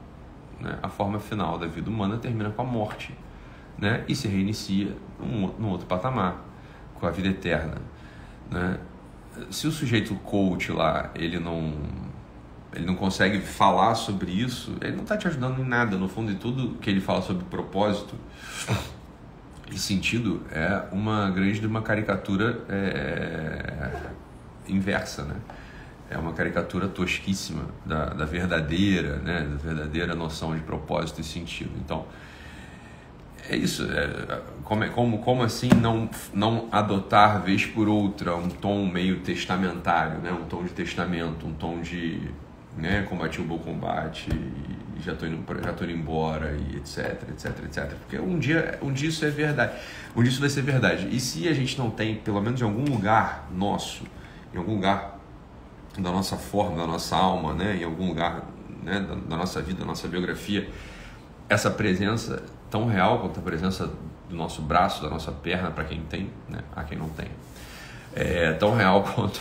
Né? 0.60 0.78
A 0.82 0.88
forma 0.88 1.18
final 1.18 1.58
da 1.58 1.66
vida 1.66 1.88
humana 1.88 2.16
termina 2.16 2.50
com 2.50 2.62
a 2.62 2.64
morte, 2.64 3.14
né? 3.78 4.04
E 4.08 4.14
se 4.14 4.28
reinicia 4.28 4.94
num, 5.20 5.48
num 5.58 5.68
outro 5.68 5.86
patamar 5.86 6.44
com 6.94 7.06
a 7.06 7.10
vida 7.10 7.28
eterna. 7.28 7.78
Né? 8.50 8.78
Se 9.50 9.66
o 9.66 9.70
sujeito 9.70 10.14
coach 10.16 10.72
lá, 10.72 11.10
ele 11.14 11.38
não, 11.38 11.74
ele 12.74 12.84
não 12.84 12.96
consegue 12.96 13.40
falar 13.40 13.94
sobre 13.94 14.32
isso, 14.32 14.76
ele 14.80 14.96
não 14.96 15.02
está 15.02 15.16
te 15.16 15.28
ajudando 15.28 15.60
em 15.60 15.64
nada. 15.64 15.96
No 15.96 16.08
fundo 16.08 16.32
de 16.32 16.38
tudo 16.38 16.76
que 16.78 16.90
ele 16.90 17.00
fala 17.00 17.22
sobre 17.22 17.44
propósito 17.44 18.16
e 19.70 19.78
sentido 19.78 20.42
é 20.50 20.82
uma 20.92 21.30
grande 21.30 21.66
uma 21.66 21.82
caricatura 21.82 22.62
é, 22.68 24.10
inversa, 24.68 25.24
né? 25.24 25.36
É 26.10 26.16
uma 26.16 26.32
caricatura 26.32 26.88
tosquíssima 26.88 27.66
da, 27.84 28.06
da 28.06 28.24
verdadeira, 28.24 29.16
né? 29.16 29.40
Da 29.42 29.56
verdadeira 29.56 30.14
noção 30.14 30.54
de 30.54 30.62
propósito 30.62 31.20
e 31.20 31.24
sentido. 31.24 31.72
Então, 31.84 32.06
é 33.48 33.56
isso. 33.56 33.84
É, 33.90 34.42
como, 34.64 34.88
como, 34.90 35.18
como 35.18 35.42
assim 35.42 35.68
não, 35.68 36.08
não 36.32 36.68
adotar, 36.72 37.42
vez 37.42 37.66
por 37.66 37.88
outra, 37.88 38.36
um 38.36 38.48
tom 38.48 38.86
meio 38.86 39.20
testamentário, 39.20 40.18
né? 40.18 40.32
um 40.32 40.44
tom 40.44 40.64
de 40.64 40.70
testamento, 40.70 41.46
um 41.46 41.52
tom 41.52 41.80
de 41.80 42.30
né, 42.78 43.04
combati 43.08 43.40
o 43.40 43.44
bom 43.44 43.58
combate 43.58 44.30
e 44.30 45.02
já 45.02 45.12
estou 45.12 45.28
indo, 45.28 45.44
já 45.62 45.72
tô 45.72 45.84
indo 45.84 45.92
embora 45.92 46.56
e 46.56 46.76
etc, 46.76 47.28
etc, 47.30 47.64
etc. 47.64 47.92
Porque 47.98 48.18
um 48.18 48.38
dia, 48.38 48.78
um 48.80 48.92
dia 48.92 49.08
isso 49.08 49.24
é 49.24 49.30
verdade. 49.30 49.72
Um 50.16 50.22
dia 50.22 50.30
isso 50.30 50.40
vai 50.40 50.48
ser 50.48 50.62
verdade. 50.62 51.08
E 51.10 51.20
se 51.20 51.48
a 51.48 51.52
gente 51.52 51.76
não 51.78 51.90
tem, 51.90 52.16
pelo 52.16 52.40
menos 52.40 52.60
em 52.60 52.64
algum 52.64 52.84
lugar 52.84 53.48
nosso, 53.52 54.04
em 54.54 54.58
algum 54.58 54.74
lugar 54.74 55.18
da 55.98 56.10
nossa 56.10 56.36
forma, 56.36 56.76
da 56.76 56.86
nossa 56.86 57.16
alma, 57.16 57.52
né, 57.52 57.76
em 57.76 57.84
algum 57.84 58.08
lugar 58.08 58.44
né, 58.82 59.00
da, 59.00 59.14
da 59.14 59.36
nossa 59.36 59.60
vida, 59.60 59.80
da 59.80 59.86
nossa 59.86 60.06
biografia, 60.08 60.68
essa 61.48 61.70
presença 61.70 62.42
tão 62.70 62.86
real 62.86 63.20
quanto 63.20 63.40
a 63.40 63.42
presença 63.42 63.90
do 64.28 64.36
nosso 64.36 64.60
braço, 64.62 65.02
da 65.02 65.08
nossa 65.08 65.32
perna, 65.32 65.70
para 65.70 65.84
quem 65.84 66.02
tem, 66.02 66.30
né? 66.48 66.60
a 66.76 66.84
quem 66.84 66.98
não 66.98 67.08
tem. 67.08 67.28
É 68.14 68.52
tão 68.52 68.74
real 68.74 69.02
quanto, 69.14 69.40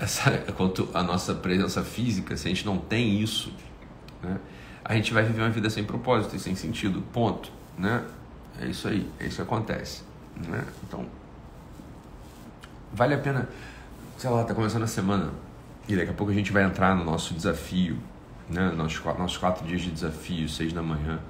essa, 0.00 0.30
quanto 0.56 0.88
a 0.94 1.02
nossa 1.02 1.34
presença 1.34 1.82
física, 1.82 2.36
se 2.36 2.46
a 2.46 2.50
gente 2.50 2.66
não 2.66 2.78
tem 2.78 3.20
isso, 3.20 3.52
né? 4.22 4.38
a 4.84 4.94
gente 4.94 5.12
vai 5.12 5.22
viver 5.22 5.42
uma 5.42 5.50
vida 5.50 5.68
sem 5.70 5.84
propósito 5.84 6.34
e 6.34 6.38
sem 6.38 6.54
sentido, 6.54 7.02
ponto. 7.12 7.52
Né? 7.78 8.04
É 8.60 8.66
isso 8.66 8.88
aí, 8.88 9.08
é 9.18 9.26
isso 9.26 9.36
que 9.36 9.42
acontece. 9.42 10.02
Né? 10.36 10.64
Então, 10.82 11.06
vale 12.92 13.14
a 13.14 13.18
pena, 13.18 13.48
sei 14.18 14.30
lá, 14.30 14.44
tá 14.44 14.54
começando 14.54 14.82
a 14.82 14.88
semana 14.88 15.32
e 15.88 15.96
daqui 15.96 16.10
a 16.10 16.14
pouco 16.14 16.32
a 16.32 16.34
gente 16.34 16.52
vai 16.52 16.64
entrar 16.64 16.94
no 16.96 17.04
nosso 17.04 17.34
desafio, 17.34 17.98
né? 18.48 18.70
nossos, 18.70 19.04
nossos 19.18 19.36
quatro 19.36 19.66
dias 19.66 19.82
de 19.82 19.90
desafio, 19.90 20.48
seis 20.48 20.72
da 20.72 20.82
manhã 20.82 21.20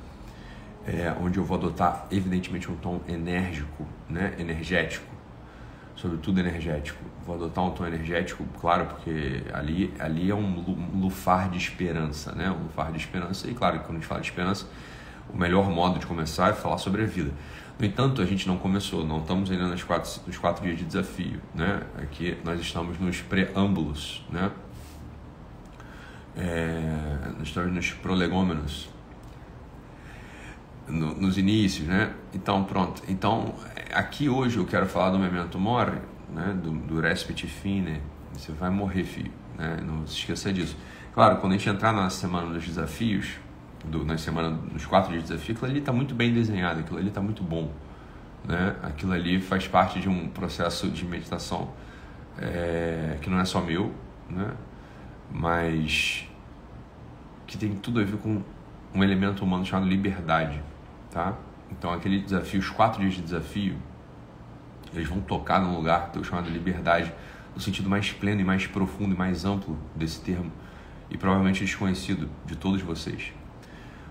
é, 0.87 1.15
onde 1.21 1.39
eu 1.39 1.45
vou 1.45 1.57
adotar 1.57 2.07
evidentemente 2.11 2.71
um 2.71 2.77
tom 2.77 3.01
enérgico, 3.09 3.87
né, 4.09 4.35
energético, 4.39 5.07
sobretudo 6.01 6.41
energético. 6.41 6.99
Vou 7.27 7.37
adotar 7.37 7.65
um 7.65 7.71
tom 7.71 7.87
energético, 7.87 8.45
claro, 8.61 8.87
porque 8.87 9.43
ali, 9.53 9.93
ali 9.99 10.31
é 10.31 10.35
um 10.35 10.65
lufar 10.95 11.51
de 11.51 11.59
esperança, 11.59 12.33
né, 12.33 12.51
um 12.51 12.65
lufar 12.65 12.91
de 12.91 12.99
esperança. 12.99 13.49
E 13.49 13.55
claro, 13.55 13.81
quando 13.81 13.91
a 13.91 13.95
gente 13.95 14.07
fala 14.07 14.21
de 14.21 14.29
esperança, 14.29 14.67
o 15.33 15.37
melhor 15.37 15.69
modo 15.71 15.99
de 15.99 16.07
começar 16.07 16.51
é 16.51 16.53
falar 16.55 16.79
sobre 16.79 17.03
a 17.03 17.07
vida. 17.07 17.31
No 17.79 17.87
entanto, 17.87 18.21
a 18.21 18.27
gente 18.27 18.47
não 18.47 18.59
começou, 18.59 19.07
não 19.07 19.21
estamos 19.21 19.51
ainda 19.51 19.67
nos 19.67 19.83
quatro, 19.83 20.11
nos 20.27 20.37
quatro 20.37 20.65
dias 20.65 20.79
de 20.79 20.85
desafio, 20.85 21.41
né? 21.55 21.83
Aqui 21.99 22.37
nós 22.45 22.61
estamos 22.61 22.99
nos 22.99 23.21
preâmbulos, 23.23 24.25
né? 24.31 24.51
É, 26.37 27.33
nós 27.39 27.49
estamos 27.49 27.73
nos 27.73 27.91
prolegômenos, 27.93 28.89
no, 30.91 31.15
nos 31.15 31.39
inícios, 31.39 31.87
né? 31.87 32.13
Então, 32.35 32.65
pronto. 32.65 33.03
Então, 33.09 33.55
aqui 33.93 34.29
hoje 34.29 34.59
eu 34.59 34.67
quero 34.67 34.87
falar 34.87 35.11
do 35.11 35.19
Memento 35.19 35.59
Mori, 35.59 35.99
né? 36.33 36.59
Do, 36.63 36.71
do 36.73 37.01
Respite 37.01 37.47
Fine. 37.47 38.01
Você 38.33 38.53
vai 38.53 38.71
morrer, 38.71 39.05
filho. 39.05 39.33
Né? 39.57 39.79
Não 39.85 40.07
se 40.07 40.15
esqueça 40.15 40.53
disso. 40.53 40.77
Claro, 41.13 41.37
quando 41.37 41.53
a 41.53 41.57
gente 41.57 41.69
entrar 41.69 41.93
na 41.93 42.09
semana 42.09 42.53
dos 42.53 42.65
desafios, 42.65 43.33
do, 43.85 44.05
na 44.05 44.17
semana 44.17 44.51
nos 44.51 44.87
quatro 44.87 45.11
dias 45.11 45.25
de 45.25 45.31
desafio, 45.31 45.55
aquilo 45.55 45.71
ali 45.71 45.81
está 45.81 45.93
muito 45.93 46.15
bem 46.15 46.33
desenhado, 46.33 46.81
aquilo 46.81 46.99
ali 46.99 47.09
está 47.09 47.21
muito 47.21 47.43
bom. 47.43 47.71
Né? 48.45 48.77
Aquilo 48.83 49.13
ali 49.13 49.41
faz 49.41 49.67
parte 49.67 50.01
de 50.01 50.09
um 50.09 50.29
processo 50.29 50.89
de 50.89 51.05
meditação 51.05 51.71
é, 52.39 53.19
que 53.21 53.29
não 53.29 53.39
é 53.39 53.45
só 53.45 53.61
meu, 53.61 53.93
né? 54.29 54.53
mas 55.31 56.27
que 57.47 57.59
tem 57.59 57.75
tudo 57.75 58.01
a 58.01 58.05
ver 58.05 58.17
com 58.17 58.43
um 58.95 59.05
elemento 59.05 59.45
humano 59.45 59.65
chamado 59.65 59.89
liberdade 59.89 60.61
tá? 61.11 61.35
Então 61.71 61.93
aquele 61.93 62.21
desafio, 62.21 62.61
os 62.61 62.71
quatro 62.71 63.01
dias 63.01 63.15
de 63.15 63.23
desafio, 63.23 63.77
eles 64.93 65.09
vão 65.09 65.21
tocar 65.21 65.61
num 65.61 65.77
lugar 65.77 66.11
que 66.11 66.19
eu 66.19 66.25
chamado 66.25 66.49
liberdade, 66.51 67.13
no 67.55 67.61
sentido 67.61 67.89
mais 67.89 68.13
pleno 68.13 68.41
e 68.41 68.45
mais 68.45 68.67
profundo 68.67 69.15
e 69.15 69.19
mais 69.19 69.45
amplo 69.45 69.79
desse 69.95 70.21
termo, 70.21 70.51
e 71.11 71.17
provavelmente 71.17 71.65
desconhecido 71.65 72.29
de 72.47 72.57
todos 72.57 72.81
vocês. 72.83 73.33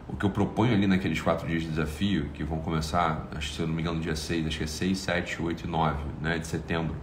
O 0.07 0.15
que 0.15 0.25
eu 0.25 0.29
proponho 0.29 0.73
ali 0.73 0.87
naqueles 0.87 1.21
quatro 1.21 1.47
dias 1.47 1.61
de 1.61 1.69
desafio, 1.69 2.29
que 2.33 2.43
vão 2.43 2.59
começar, 2.59 3.27
acho 3.35 3.53
se 3.53 3.59
eu 3.59 3.67
não 3.67 3.75
me 3.75 3.81
engano, 3.81 3.99
dia 3.99 4.15
6, 4.15 4.47
acho 4.47 4.57
que 4.57 4.63
é 4.63 4.67
6, 4.67 4.97
7, 4.97 5.41
8 5.41 5.65
e 5.65 5.67
9 5.67 6.03
né, 6.19 6.39
de 6.39 6.47
setembro, 6.47 6.95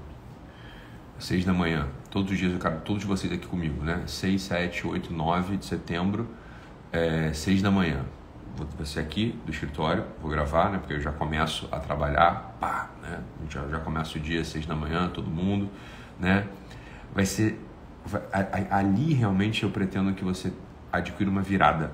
6 1.18 1.44
da 1.44 1.52
manhã. 1.52 1.86
Todos 2.10 2.32
os 2.32 2.38
dias 2.38 2.52
eu 2.52 2.58
quero 2.58 2.80
todos 2.80 3.04
vocês 3.04 3.32
aqui 3.32 3.46
comigo, 3.46 3.82
né? 3.84 4.02
6, 4.06 4.42
7, 4.42 4.86
8, 4.86 5.12
9 5.12 5.56
de 5.56 5.64
setembro, 5.66 6.28
é, 6.92 7.32
6 7.32 7.62
da 7.62 7.70
manhã 7.70 8.04
vou 8.56 8.86
ser 8.86 9.00
aqui 9.00 9.38
do 9.44 9.50
escritório, 9.50 10.04
vou 10.20 10.30
gravar, 10.30 10.70
né? 10.70 10.78
Porque 10.78 10.94
eu 10.94 11.00
já 11.00 11.12
começo 11.12 11.68
a 11.70 11.78
trabalhar, 11.78 12.56
pá, 12.60 12.90
né? 13.02 13.20
Já, 13.50 13.66
já 13.68 13.78
começa 13.78 14.16
o 14.18 14.20
dia 14.20 14.40
às 14.40 14.48
seis 14.48 14.64
da 14.64 14.74
manhã, 14.74 15.08
todo 15.08 15.30
mundo, 15.30 15.68
né? 16.18 16.46
Vai 17.14 17.26
ser 17.26 17.60
vai, 18.04 18.22
ali 18.70 19.12
realmente 19.12 19.64
eu 19.64 19.70
pretendo 19.70 20.12
que 20.14 20.24
você 20.24 20.52
adquira 20.92 21.28
uma 21.28 21.42
virada, 21.42 21.92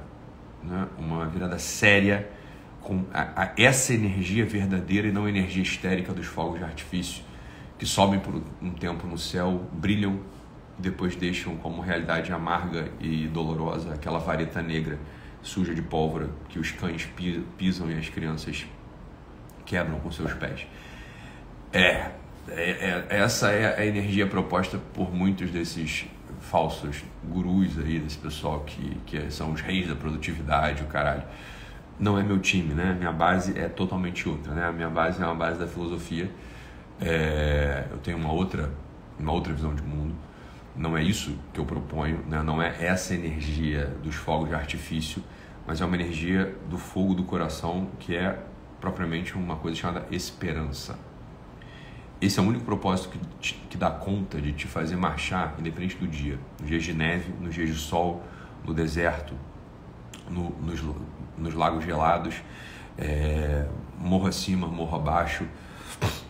né? 0.62 0.86
Uma 0.98 1.26
virada 1.26 1.58
séria 1.58 2.30
com 2.80 3.04
a, 3.12 3.42
a, 3.42 3.52
essa 3.56 3.94
energia 3.94 4.44
verdadeira 4.44 5.08
e 5.08 5.12
não 5.12 5.28
energia 5.28 5.62
histérica 5.62 6.12
dos 6.12 6.26
fogos 6.26 6.58
de 6.58 6.64
artifício 6.64 7.24
que 7.78 7.86
sobem 7.86 8.20
por 8.20 8.40
um 8.60 8.70
tempo 8.70 9.08
no 9.08 9.18
céu, 9.18 9.66
brilham, 9.72 10.20
depois 10.78 11.16
deixam 11.16 11.56
como 11.56 11.82
realidade 11.82 12.32
amarga 12.32 12.88
e 13.00 13.26
dolorosa 13.26 13.92
aquela 13.92 14.20
vareta 14.20 14.62
negra 14.62 15.00
suja 15.42 15.74
de 15.74 15.82
pólvora 15.82 16.30
que 16.48 16.58
os 16.58 16.70
cães 16.70 17.08
pisam 17.58 17.90
e 17.90 17.98
as 17.98 18.08
crianças 18.08 18.64
quebram 19.66 19.98
com 20.00 20.10
seus 20.10 20.32
pés. 20.34 20.66
É, 21.72 22.10
é, 22.48 22.52
é, 22.56 23.06
essa 23.08 23.50
é 23.50 23.80
a 23.80 23.84
energia 23.84 24.26
proposta 24.26 24.78
por 24.94 25.12
muitos 25.12 25.50
desses 25.50 26.06
falsos 26.40 27.02
gurus 27.24 27.78
aí, 27.78 27.98
desse 27.98 28.18
pessoal 28.18 28.60
que, 28.60 28.96
que 29.06 29.30
são 29.30 29.52
os 29.52 29.60
reis 29.60 29.88
da 29.88 29.94
produtividade, 29.94 30.82
o 30.82 30.86
caralho. 30.86 31.22
Não 31.98 32.18
é 32.18 32.22
meu 32.22 32.38
time, 32.38 32.74
né? 32.74 32.94
Minha 32.98 33.12
base 33.12 33.58
é 33.58 33.68
totalmente 33.68 34.28
outra, 34.28 34.52
né? 34.52 34.66
A 34.66 34.72
minha 34.72 34.90
base 34.90 35.22
é 35.22 35.24
uma 35.24 35.34
base 35.34 35.58
da 35.58 35.66
filosofia. 35.66 36.30
É, 37.00 37.84
eu 37.90 37.98
tenho 37.98 38.16
uma 38.16 38.32
outra, 38.32 38.70
uma 39.18 39.32
outra 39.32 39.52
visão 39.52 39.74
de 39.74 39.82
mundo 39.82 40.14
Não 40.74 40.96
é 40.96 41.02
isso 41.02 41.38
que 41.52 41.60
eu 41.60 41.66
proponho, 41.66 42.24
né? 42.26 42.42
não 42.42 42.62
é 42.62 42.74
essa 42.82 43.14
energia 43.14 43.88
dos 44.02 44.14
fogos 44.14 44.48
de 44.48 44.54
artifício, 44.54 45.22
mas 45.66 45.80
é 45.80 45.84
uma 45.84 45.94
energia 45.94 46.56
do 46.68 46.78
fogo 46.78 47.14
do 47.14 47.24
coração 47.24 47.90
que 48.00 48.16
é 48.16 48.42
propriamente 48.80 49.36
uma 49.36 49.56
coisa 49.56 49.76
chamada 49.76 50.06
esperança. 50.10 50.98
Esse 52.22 52.38
é 52.38 52.42
o 52.42 52.46
único 52.46 52.64
propósito 52.64 53.10
que, 53.10 53.18
te, 53.40 53.54
que 53.68 53.76
dá 53.76 53.90
conta 53.90 54.40
de 54.40 54.52
te 54.52 54.66
fazer 54.66 54.96
marchar, 54.96 55.54
independente 55.58 55.96
do 55.96 56.06
dia. 56.06 56.38
Nos 56.58 56.68
dias 56.68 56.84
de 56.84 56.94
neve, 56.94 57.32
nos 57.40 57.54
dias 57.54 57.68
de 57.68 57.74
sol, 57.74 58.22
no 58.64 58.72
deserto, 58.72 59.34
no, 60.30 60.50
nos, 60.50 60.80
nos, 61.36 61.54
lagos 61.54 61.84
gelados, 61.84 62.36
é, 62.96 63.66
morro 63.98 64.26
acima, 64.26 64.66
morro 64.68 64.96
abaixo, 64.96 65.44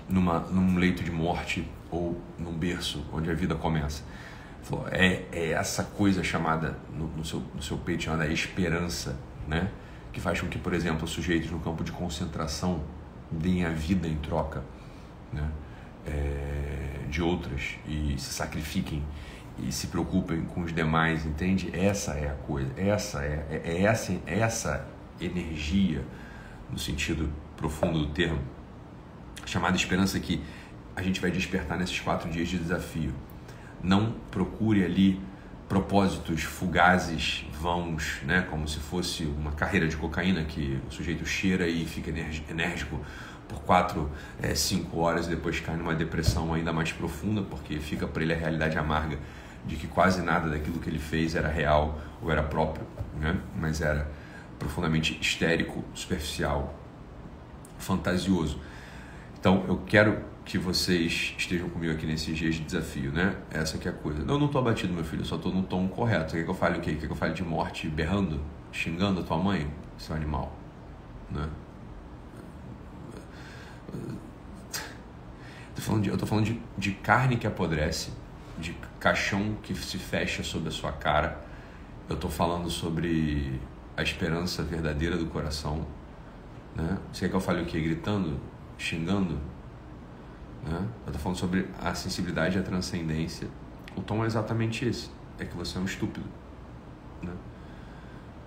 numa, 0.09 0.41
num 0.41 0.79
leito 0.79 1.05
de 1.05 1.11
morte 1.11 1.69
ou 1.93 2.21
num 2.37 2.53
berço 2.53 3.05
onde 3.13 3.31
a 3.31 3.35
vida 3.35 3.55
começa. 3.55 4.03
É, 4.91 5.25
é 5.31 5.51
essa 5.53 5.85
coisa 5.85 6.25
chamada 6.25 6.77
no, 6.93 7.07
no, 7.09 7.25
seu, 7.25 7.41
no 7.55 7.63
seu 7.63 7.77
peito, 7.77 8.05
chamada 8.05 8.27
esperança, 8.27 9.17
né? 9.47 9.69
que 10.13 10.21
faz 10.21 10.41
com 10.41 10.49
que, 10.49 10.59
por 10.59 10.75
exemplo, 10.75 11.07
sujeitos 11.07 11.51
no 11.51 11.61
campo 11.61 11.85
de 11.85 11.93
concentração 11.93 12.83
deem 13.31 13.65
a 13.65 13.71
vida 13.71 14.09
em 14.09 14.17
troca. 14.17 14.65
Né? 15.33 15.49
é, 16.07 17.07
de 17.09 17.23
outras 17.23 17.77
e 17.87 18.15
se 18.19 18.33
sacrifiquem 18.33 19.03
e 19.59 19.71
se 19.71 19.89
preocupem 19.89 20.43
com 20.43 20.63
os 20.63 20.73
demais, 20.73 21.27
entende? 21.27 21.71
Essa 21.73 22.13
é 22.13 22.29
a 22.29 22.35
coisa, 22.47 22.71
essa 22.77 23.23
é, 23.23 23.47
é, 23.51 23.63
é 23.65 23.83
essa, 23.83 24.19
essa 24.27 24.89
energia, 25.21 26.05
no 26.71 26.79
sentido 26.79 27.31
profundo 27.57 27.99
do 27.99 28.13
termo, 28.13 28.41
chamada 29.45 29.77
esperança 29.77 30.19
que 30.19 30.43
a 30.95 31.03
gente 31.03 31.21
vai 31.21 31.31
despertar 31.31 31.79
nesses 31.79 31.99
quatro 32.01 32.29
dias 32.31 32.49
de 32.49 32.59
desafio. 32.59 33.13
Não 33.83 34.15
procure 34.31 34.85
ali 34.85 35.21
propósitos 35.69 36.43
fugazes, 36.43 37.47
vãos, 37.59 38.21
né? 38.25 38.47
como 38.51 38.69
se 38.69 38.79
fosse 38.79 39.25
uma 39.25 39.53
carreira 39.53 39.89
de 39.89 39.97
cocaína 39.97 40.45
que 40.45 40.79
o 40.89 40.93
sujeito 40.93 41.25
cheira 41.25 41.67
e 41.67 41.87
fica 41.87 42.11
enérgico 42.51 43.01
por 43.49 43.61
quatro, 43.63 44.11
é, 44.43 44.55
cinco 44.55 45.01
horas 45.01 45.27
e 45.27 45.31
depois 45.31 45.61
cai 45.61 45.77
numa 45.77 45.95
depressão 45.95 46.53
ainda 46.53 46.73
mais 46.73 46.93
profunda, 46.93 47.43
porque 47.43 47.79
fica 47.79 48.07
para 48.07 48.23
ele 48.23 48.35
a 48.35 48.37
realidade 48.37 48.77
amarga 48.77 49.19
de 49.65 49.77
que 49.77 49.87
quase 49.87 50.21
nada 50.23 50.51
daquilo 50.51 50.79
que 50.79 50.91
ele 50.91 50.99
fez 50.99 51.35
era 51.35 51.49
real 51.49 51.99
ou 52.21 52.31
era 52.31 52.43
próprio, 52.43 52.87
né? 53.19 53.37
mas 53.57 53.81
era 53.81 54.11
profundamente 54.59 55.19
histérico, 55.21 55.83
superficial, 55.95 56.79
fantasioso. 57.79 58.61
Então 59.39 59.65
eu 59.67 59.81
quero 59.87 60.32
que 60.53 60.59
vocês 60.59 61.35
estejam 61.39 61.67
comigo 61.71 61.95
aqui 61.95 62.05
nesses 62.05 62.37
dias 62.37 62.57
de 62.57 62.61
desafio, 62.61 63.11
né? 63.11 63.35
Essa 63.51 63.79
que 63.79 63.89
é 63.89 63.91
a 63.91 63.95
coisa. 63.95 64.21
Eu 64.21 64.39
não 64.39 64.45
estou 64.45 64.61
abatido, 64.61 64.93
meu 64.93 65.03
filho, 65.03 65.23
eu 65.23 65.25
só 65.25 65.37
estou 65.37 65.51
no 65.51 65.63
tom 65.63 65.89
correto. 65.89 66.35
Quer 66.35 66.45
que 66.45 66.51
eu 66.51 66.55
fale 66.55 66.79
o 66.79 66.83
quê? 66.83 66.93
Quer 66.93 67.07
que 67.07 67.11
eu 67.11 67.17
fale 67.17 67.33
de 67.33 67.43
morte 67.43 67.89
berrando, 67.89 68.39
xingando 68.71 69.21
a 69.21 69.23
tua 69.23 69.39
mãe, 69.39 69.73
seu 69.97 70.15
animal, 70.15 70.55
né? 71.31 71.49
Tô 75.75 75.81
falando 75.81 76.03
de, 76.03 76.11
eu 76.11 76.19
tô 76.19 76.27
falando 76.27 76.45
de, 76.45 76.61
de 76.77 76.91
carne 76.97 77.39
que 77.39 77.47
apodrece, 77.47 78.13
de 78.59 78.77
caixão 79.01 79.57
que 79.63 79.75
se 79.75 79.97
fecha 79.97 80.43
sobre 80.43 80.69
a 80.69 80.73
sua 80.73 80.93
cara. 80.93 81.43
Eu 82.11 82.17
tô 82.17 82.29
falando 82.29 82.69
sobre 82.69 83.59
a 83.97 84.03
esperança 84.03 84.63
verdadeira 84.63 85.17
do 85.17 85.25
coração. 85.25 85.87
Né? 86.77 86.99
Você 87.11 87.21
quer 87.21 87.31
que 87.31 87.37
eu 87.37 87.41
fale 87.41 87.63
o 87.63 87.65
quê? 87.65 87.81
Gritando? 87.81 88.39
Xingando? 88.77 89.41
Né? 90.63 90.89
Eu 91.07 91.13
tô 91.13 91.19
falando 91.19 91.39
sobre 91.39 91.69
a 91.81 91.95
sensibilidade 91.95 92.57
e 92.57 92.61
a 92.61 92.63
transcendência. 92.63 93.49
O 93.97 94.03
tom 94.03 94.23
é 94.25 94.27
exatamente 94.27 94.85
esse. 94.85 95.11
É 95.39 95.45
que 95.45 95.57
você 95.57 95.79
é 95.79 95.81
um 95.81 95.85
estúpido. 95.85 96.27
Né? 97.23 97.33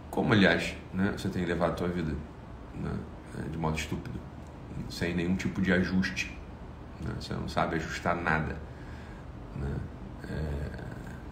Como, 0.09 0.33
aliás, 0.33 0.75
né, 0.93 1.13
você 1.15 1.27
tem 1.29 1.45
levado 1.45 1.71
a 1.71 1.73
tua 1.73 1.87
vida 1.87 2.15
né, 2.73 2.91
de 3.51 3.57
modo 3.57 3.77
estúpido 3.77 4.19
sem 4.89 5.15
nenhum 5.15 5.35
tipo 5.35 5.61
de 5.61 5.71
ajuste. 5.71 6.37
Né? 7.01 7.13
Você 7.19 7.33
não 7.33 7.47
sabe 7.47 7.75
ajustar 7.75 8.15
nada. 8.15 8.57
Né? 9.55 9.75
É, 10.29 10.83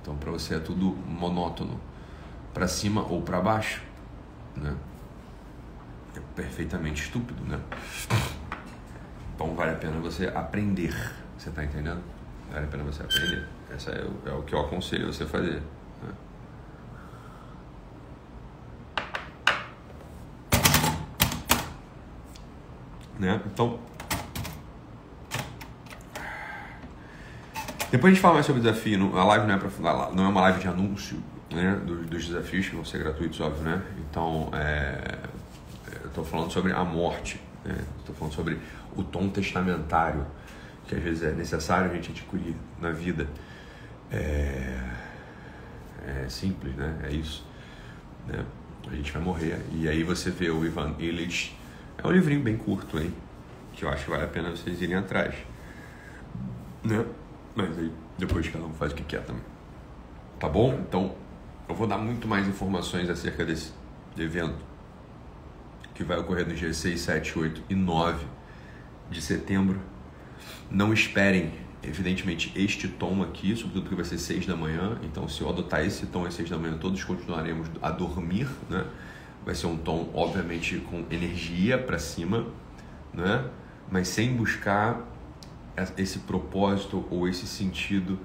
então, 0.01 0.15
para 0.17 0.31
você 0.31 0.55
é 0.55 0.59
tudo 0.59 0.95
monótono, 1.07 1.79
para 2.53 2.67
cima 2.67 3.01
ou 3.03 3.21
para 3.21 3.39
baixo. 3.41 3.81
Né? 4.55 4.75
É 6.15 6.19
perfeitamente 6.35 7.03
estúpido, 7.03 7.43
né? 7.43 7.59
Então, 9.35 9.55
vale 9.55 9.71
a 9.71 9.75
pena 9.75 9.99
você 9.99 10.27
aprender. 10.27 10.93
Você 11.37 11.49
está 11.49 11.63
entendendo? 11.63 12.01
Vale 12.51 12.65
a 12.65 12.67
pena 12.67 12.83
você 12.83 13.03
aprender. 13.03 13.45
Essa 13.73 13.91
é 13.91 14.03
o, 14.03 14.29
é 14.29 14.33
o 14.33 14.43
que 14.43 14.53
eu 14.53 14.59
aconselho 14.59 15.11
você 15.11 15.25
fazer. 15.25 15.61
Né? 16.01 16.13
Né? 23.19 23.41
Então, 23.45 23.79
depois 27.93 28.11
a 28.11 28.13
gente 28.15 28.21
fala 28.21 28.33
mais 28.33 28.45
sobre 28.47 28.59
desafio. 28.59 29.15
A 29.15 29.23
live 29.23 29.45
não 29.45 29.53
é, 29.53 29.57
pra, 29.59 30.11
não 30.15 30.25
é 30.25 30.27
uma 30.27 30.41
live 30.41 30.59
de 30.59 30.67
anúncio 30.67 31.21
né, 31.51 31.79
dos, 31.85 32.07
dos 32.07 32.27
desafios 32.27 32.67
que 32.67 32.75
vão 32.75 32.83
ser 32.83 32.97
gratuitos, 32.97 33.39
óbvio, 33.39 33.61
né? 33.61 33.83
Então, 33.99 34.49
é, 34.51 35.19
eu 36.01 36.07
estou 36.07 36.25
falando 36.25 36.51
sobre 36.51 36.73
a 36.73 36.83
morte, 36.83 37.39
estou 37.63 37.75
né? 37.75 38.15
falando 38.17 38.33
sobre 38.33 38.59
o 38.95 39.03
tom 39.03 39.29
testamentário 39.29 40.25
que 40.87 40.95
às 40.95 41.01
vezes 41.01 41.23
é 41.23 41.31
necessário 41.31 41.91
a 41.91 41.93
gente 41.93 42.11
adquirir 42.11 42.55
na 42.79 42.91
vida. 42.91 43.27
É, 44.11 44.79
é 46.05 46.29
simples, 46.29 46.75
né? 46.75 46.99
É 47.03 47.11
isso. 47.11 47.45
Né? 48.27 48.45
A 48.91 48.95
gente 48.95 49.11
vai 49.11 49.21
morrer. 49.21 49.59
E 49.71 49.87
aí 49.87 50.03
você 50.03 50.29
vê 50.29 50.49
o 50.49 50.65
Ivan 50.65 50.95
Illich 50.99 51.57
é 51.97 52.07
um 52.07 52.11
livrinho 52.11 52.41
bem 52.41 52.57
curto, 52.57 52.99
hein? 52.99 53.13
Que 53.71 53.85
eu 53.85 53.89
acho 53.89 54.05
que 54.05 54.11
vale 54.11 54.23
a 54.23 54.27
pena 54.27 54.51
vocês 54.51 54.81
irem 54.81 54.95
atrás. 54.95 55.35
Né? 56.83 57.05
Mas 57.55 57.77
aí 57.77 57.91
depois 58.17 58.47
cada 58.49 58.65
um 58.65 58.73
faz 58.73 58.91
o 58.91 58.95
que 58.95 59.03
quer 59.03 59.23
também. 59.23 59.43
Tá 60.39 60.49
bom? 60.49 60.73
Então 60.73 61.15
eu 61.67 61.75
vou 61.75 61.87
dar 61.87 61.97
muito 61.97 62.27
mais 62.27 62.47
informações 62.47 63.09
acerca 63.09 63.45
desse 63.45 63.71
evento 64.17 64.73
que 65.95 66.03
vai 66.03 66.17
ocorrer 66.17 66.47
nos 66.47 66.59
dias 66.59 66.75
6, 66.77 66.99
7, 66.99 67.39
8 67.39 67.63
e 67.69 67.75
9 67.75 68.25
de 69.13 69.21
setembro. 69.21 69.79
Não 70.69 70.91
esperem, 70.93 71.53
evidentemente, 71.81 72.51
este 72.55 72.87
tom 72.87 73.21
aqui, 73.21 73.55
sobretudo 73.55 73.83
porque 73.83 73.95
vai 73.95 74.05
ser 74.05 74.17
6 74.17 74.45
da 74.45 74.55
manhã. 74.55 74.97
Então, 75.03 75.27
se 75.29 75.41
eu 75.41 75.49
adotar 75.49 75.85
esse 75.85 76.07
tom 76.07 76.25
às 76.25 76.33
6 76.33 76.49
da 76.49 76.57
manhã, 76.57 76.77
todos 76.77 77.03
continuaremos 77.03 77.69
a 77.81 77.91
dormir, 77.91 78.47
né? 78.69 78.85
vai 79.45 79.55
ser 79.55 79.67
um 79.67 79.77
tom, 79.77 80.09
obviamente, 80.13 80.77
com 80.77 81.05
energia 81.11 81.77
para 81.77 81.99
cima, 81.99 82.47
né? 83.13 83.45
mas 83.89 84.07
sem 84.07 84.35
buscar 84.35 85.01
esse 85.97 86.19
propósito 86.19 87.05
ou 87.09 87.27
esse 87.27 87.47
sentido 87.47 88.19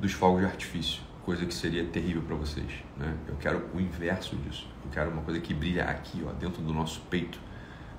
dos 0.00 0.12
fogos 0.12 0.40
de 0.40 0.46
artifício, 0.46 1.02
coisa 1.24 1.44
que 1.46 1.54
seria 1.54 1.84
terrível 1.84 2.22
para 2.22 2.36
vocês. 2.36 2.72
Né? 2.96 3.14
Eu 3.28 3.36
quero 3.36 3.62
o 3.74 3.80
inverso 3.80 4.36
disso. 4.36 4.68
Eu 4.84 4.90
quero 4.90 5.10
uma 5.10 5.22
coisa 5.22 5.40
que 5.40 5.54
brilha 5.54 5.84
aqui, 5.84 6.24
ó, 6.26 6.32
dentro 6.32 6.62
do 6.62 6.72
nosso 6.72 7.00
peito, 7.02 7.38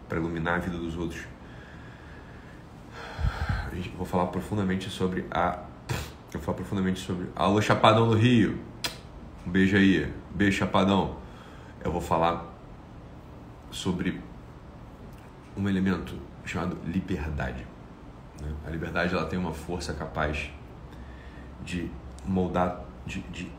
para 0.08 0.18
iluminar 0.18 0.56
a 0.56 0.60
vida 0.60 0.78
dos 0.78 0.98
outros. 0.98 1.22
Vou 3.98 4.06
falar 4.06 4.28
profundamente 4.28 4.90
sobre 4.90 5.26
a. 5.32 5.60
Vou 6.32 6.42
falar 6.42 6.56
profundamente 6.58 7.00
sobre. 7.00 7.30
Alô, 7.36 7.62
Chapadão 7.62 8.08
do 8.08 8.16
Rio. 8.16 8.60
Um 9.46 9.52
beijo 9.52 9.76
aí. 9.76 10.12
Beijo, 10.34 10.60
Chapadão. 10.60 11.18
Eu 11.84 11.92
vou 11.92 12.02
falar 12.02 12.54
sobre 13.72 14.22
um 15.58 15.68
elemento 15.68 16.16
chamado 16.46 16.78
liberdade. 16.86 17.66
Né? 18.42 18.52
A 18.66 18.70
liberdade 18.70 19.14
ela 19.14 19.26
tem 19.26 19.38
uma 19.38 19.54
força 19.54 19.94
capaz 19.94 20.52
de 21.64 21.90
moldar, 22.26 22.82
de, 23.06 23.22
de, 23.22 23.50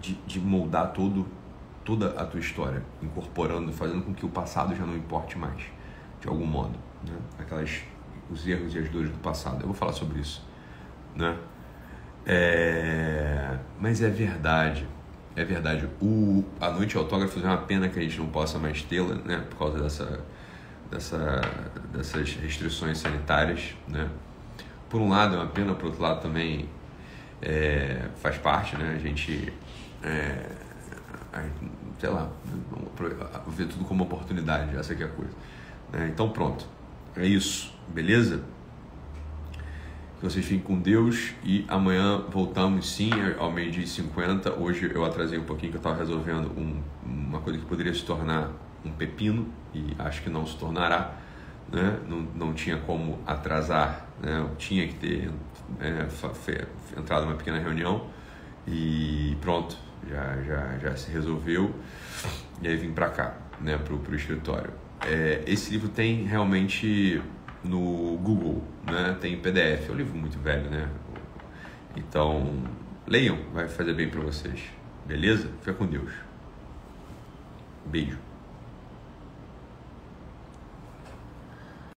de, 0.00 0.14
de, 0.26 0.40
moldar 0.40 0.92
todo, 0.92 1.26
toda 1.84 2.20
a 2.20 2.24
tua 2.24 2.40
história, 2.40 2.82
incorporando, 3.02 3.72
fazendo 3.72 4.02
com 4.02 4.14
que 4.14 4.24
o 4.24 4.28
passado 4.28 4.74
já 4.74 4.84
não 4.84 4.96
importe 4.96 5.38
mais, 5.38 5.62
de 6.20 6.28
algum 6.28 6.46
modo. 6.46 6.78
Né? 7.06 7.16
Aquelas, 7.38 7.82
os 8.30 8.46
erros 8.46 8.74
e 8.74 8.78
as 8.78 8.88
dores 8.88 9.10
do 9.10 9.18
passado. 9.18 9.60
Eu 9.60 9.66
vou 9.66 9.74
falar 9.74 9.92
sobre 9.92 10.20
isso. 10.20 10.46
Né? 11.14 11.36
É... 12.26 13.58
Mas 13.80 14.02
é 14.02 14.08
verdade 14.08 14.86
é 15.34 15.44
verdade. 15.44 15.88
O, 16.00 16.44
a 16.60 16.70
noite 16.70 16.96
autógrafos 16.96 17.42
é 17.42 17.46
uma 17.46 17.58
pena 17.58 17.88
que 17.88 17.98
a 17.98 18.02
gente 18.02 18.18
não 18.18 18.28
possa 18.28 18.58
mais 18.58 18.82
tê-la, 18.82 19.14
né? 19.14 19.44
Por 19.48 19.58
causa 19.58 19.82
dessa, 19.82 20.20
dessa, 20.90 21.40
dessas 21.92 22.34
restrições 22.34 22.98
sanitárias, 22.98 23.74
né? 23.88 24.08
Por 24.88 25.00
um 25.00 25.08
lado 25.08 25.36
é 25.36 25.38
uma 25.38 25.46
pena, 25.46 25.74
por 25.74 25.86
outro 25.86 26.02
lado 26.02 26.20
também 26.20 26.68
é, 27.40 28.08
faz 28.16 28.36
parte, 28.38 28.76
né? 28.76 28.94
A 28.94 28.98
gente, 28.98 29.52
é, 30.02 30.50
sei 31.98 32.10
lá, 32.10 32.28
ver 33.48 33.66
tudo 33.68 33.84
como 33.84 34.04
oportunidade, 34.04 34.76
essa 34.76 34.94
que 34.94 35.02
é 35.02 35.06
a 35.06 35.08
coisa. 35.08 35.32
Né? 35.90 36.10
Então 36.12 36.28
pronto, 36.28 36.66
é 37.16 37.24
isso, 37.24 37.71
beleza? 37.92 38.42
Que 40.18 40.24
vocês 40.24 40.44
fiquem 40.44 40.62
com 40.62 40.78
Deus 40.78 41.32
e 41.44 41.64
amanhã 41.68 42.24
voltamos 42.28 42.90
sim 42.94 43.10
ao 43.38 43.50
meio-dia 43.50 43.84
e 43.84 43.86
50. 43.86 44.54
Hoje 44.58 44.90
eu 44.92 45.04
atrasei 45.04 45.38
um 45.38 45.44
pouquinho 45.44 45.72
que 45.72 45.76
eu 45.76 45.80
estava 45.80 45.98
resolvendo 45.98 46.50
um, 46.56 46.80
uma 47.04 47.40
coisa 47.40 47.58
que 47.58 47.66
poderia 47.66 47.92
se 47.92 48.04
tornar 48.04 48.50
um 48.84 48.90
pepino 48.90 49.46
e 49.74 49.94
acho 49.98 50.22
que 50.22 50.30
não 50.30 50.46
se 50.46 50.56
tornará. 50.56 51.16
Né? 51.70 51.98
Não, 52.08 52.20
não 52.34 52.54
tinha 52.54 52.76
como 52.76 53.18
atrasar, 53.26 54.06
né? 54.20 54.38
eu 54.38 54.54
tinha 54.56 54.86
que 54.86 54.94
ter 54.94 55.30
é, 55.80 56.06
entrado 56.98 57.24
numa 57.24 57.36
pequena 57.36 57.58
reunião 57.58 58.06
e 58.66 59.36
pronto, 59.40 59.76
já, 60.08 60.42
já, 60.42 60.78
já 60.78 60.96
se 60.96 61.10
resolveu 61.10 61.74
e 62.60 62.68
aí 62.68 62.76
vim 62.76 62.92
para 62.92 63.08
cá, 63.08 63.34
né, 63.60 63.78
pro, 63.78 63.98
pro 63.98 64.14
escritório. 64.14 64.70
É, 65.00 65.42
esse 65.46 65.70
livro 65.70 65.88
tem 65.88 66.24
realmente 66.24 67.20
no 67.64 68.16
Google, 68.18 68.62
né, 68.84 69.16
tem 69.20 69.38
PDF, 69.38 69.88
é 69.88 69.92
um 69.92 69.96
livro 69.96 70.16
muito 70.16 70.38
velho, 70.38 70.68
né, 70.70 70.88
então 71.96 72.62
leiam, 73.06 73.38
vai 73.52 73.68
fazer 73.68 73.94
bem 73.94 74.08
para 74.08 74.20
vocês, 74.20 74.60
beleza? 75.06 75.48
Fica 75.60 75.74
com 75.74 75.86
Deus. 75.86 76.12
Beijo. 77.86 78.18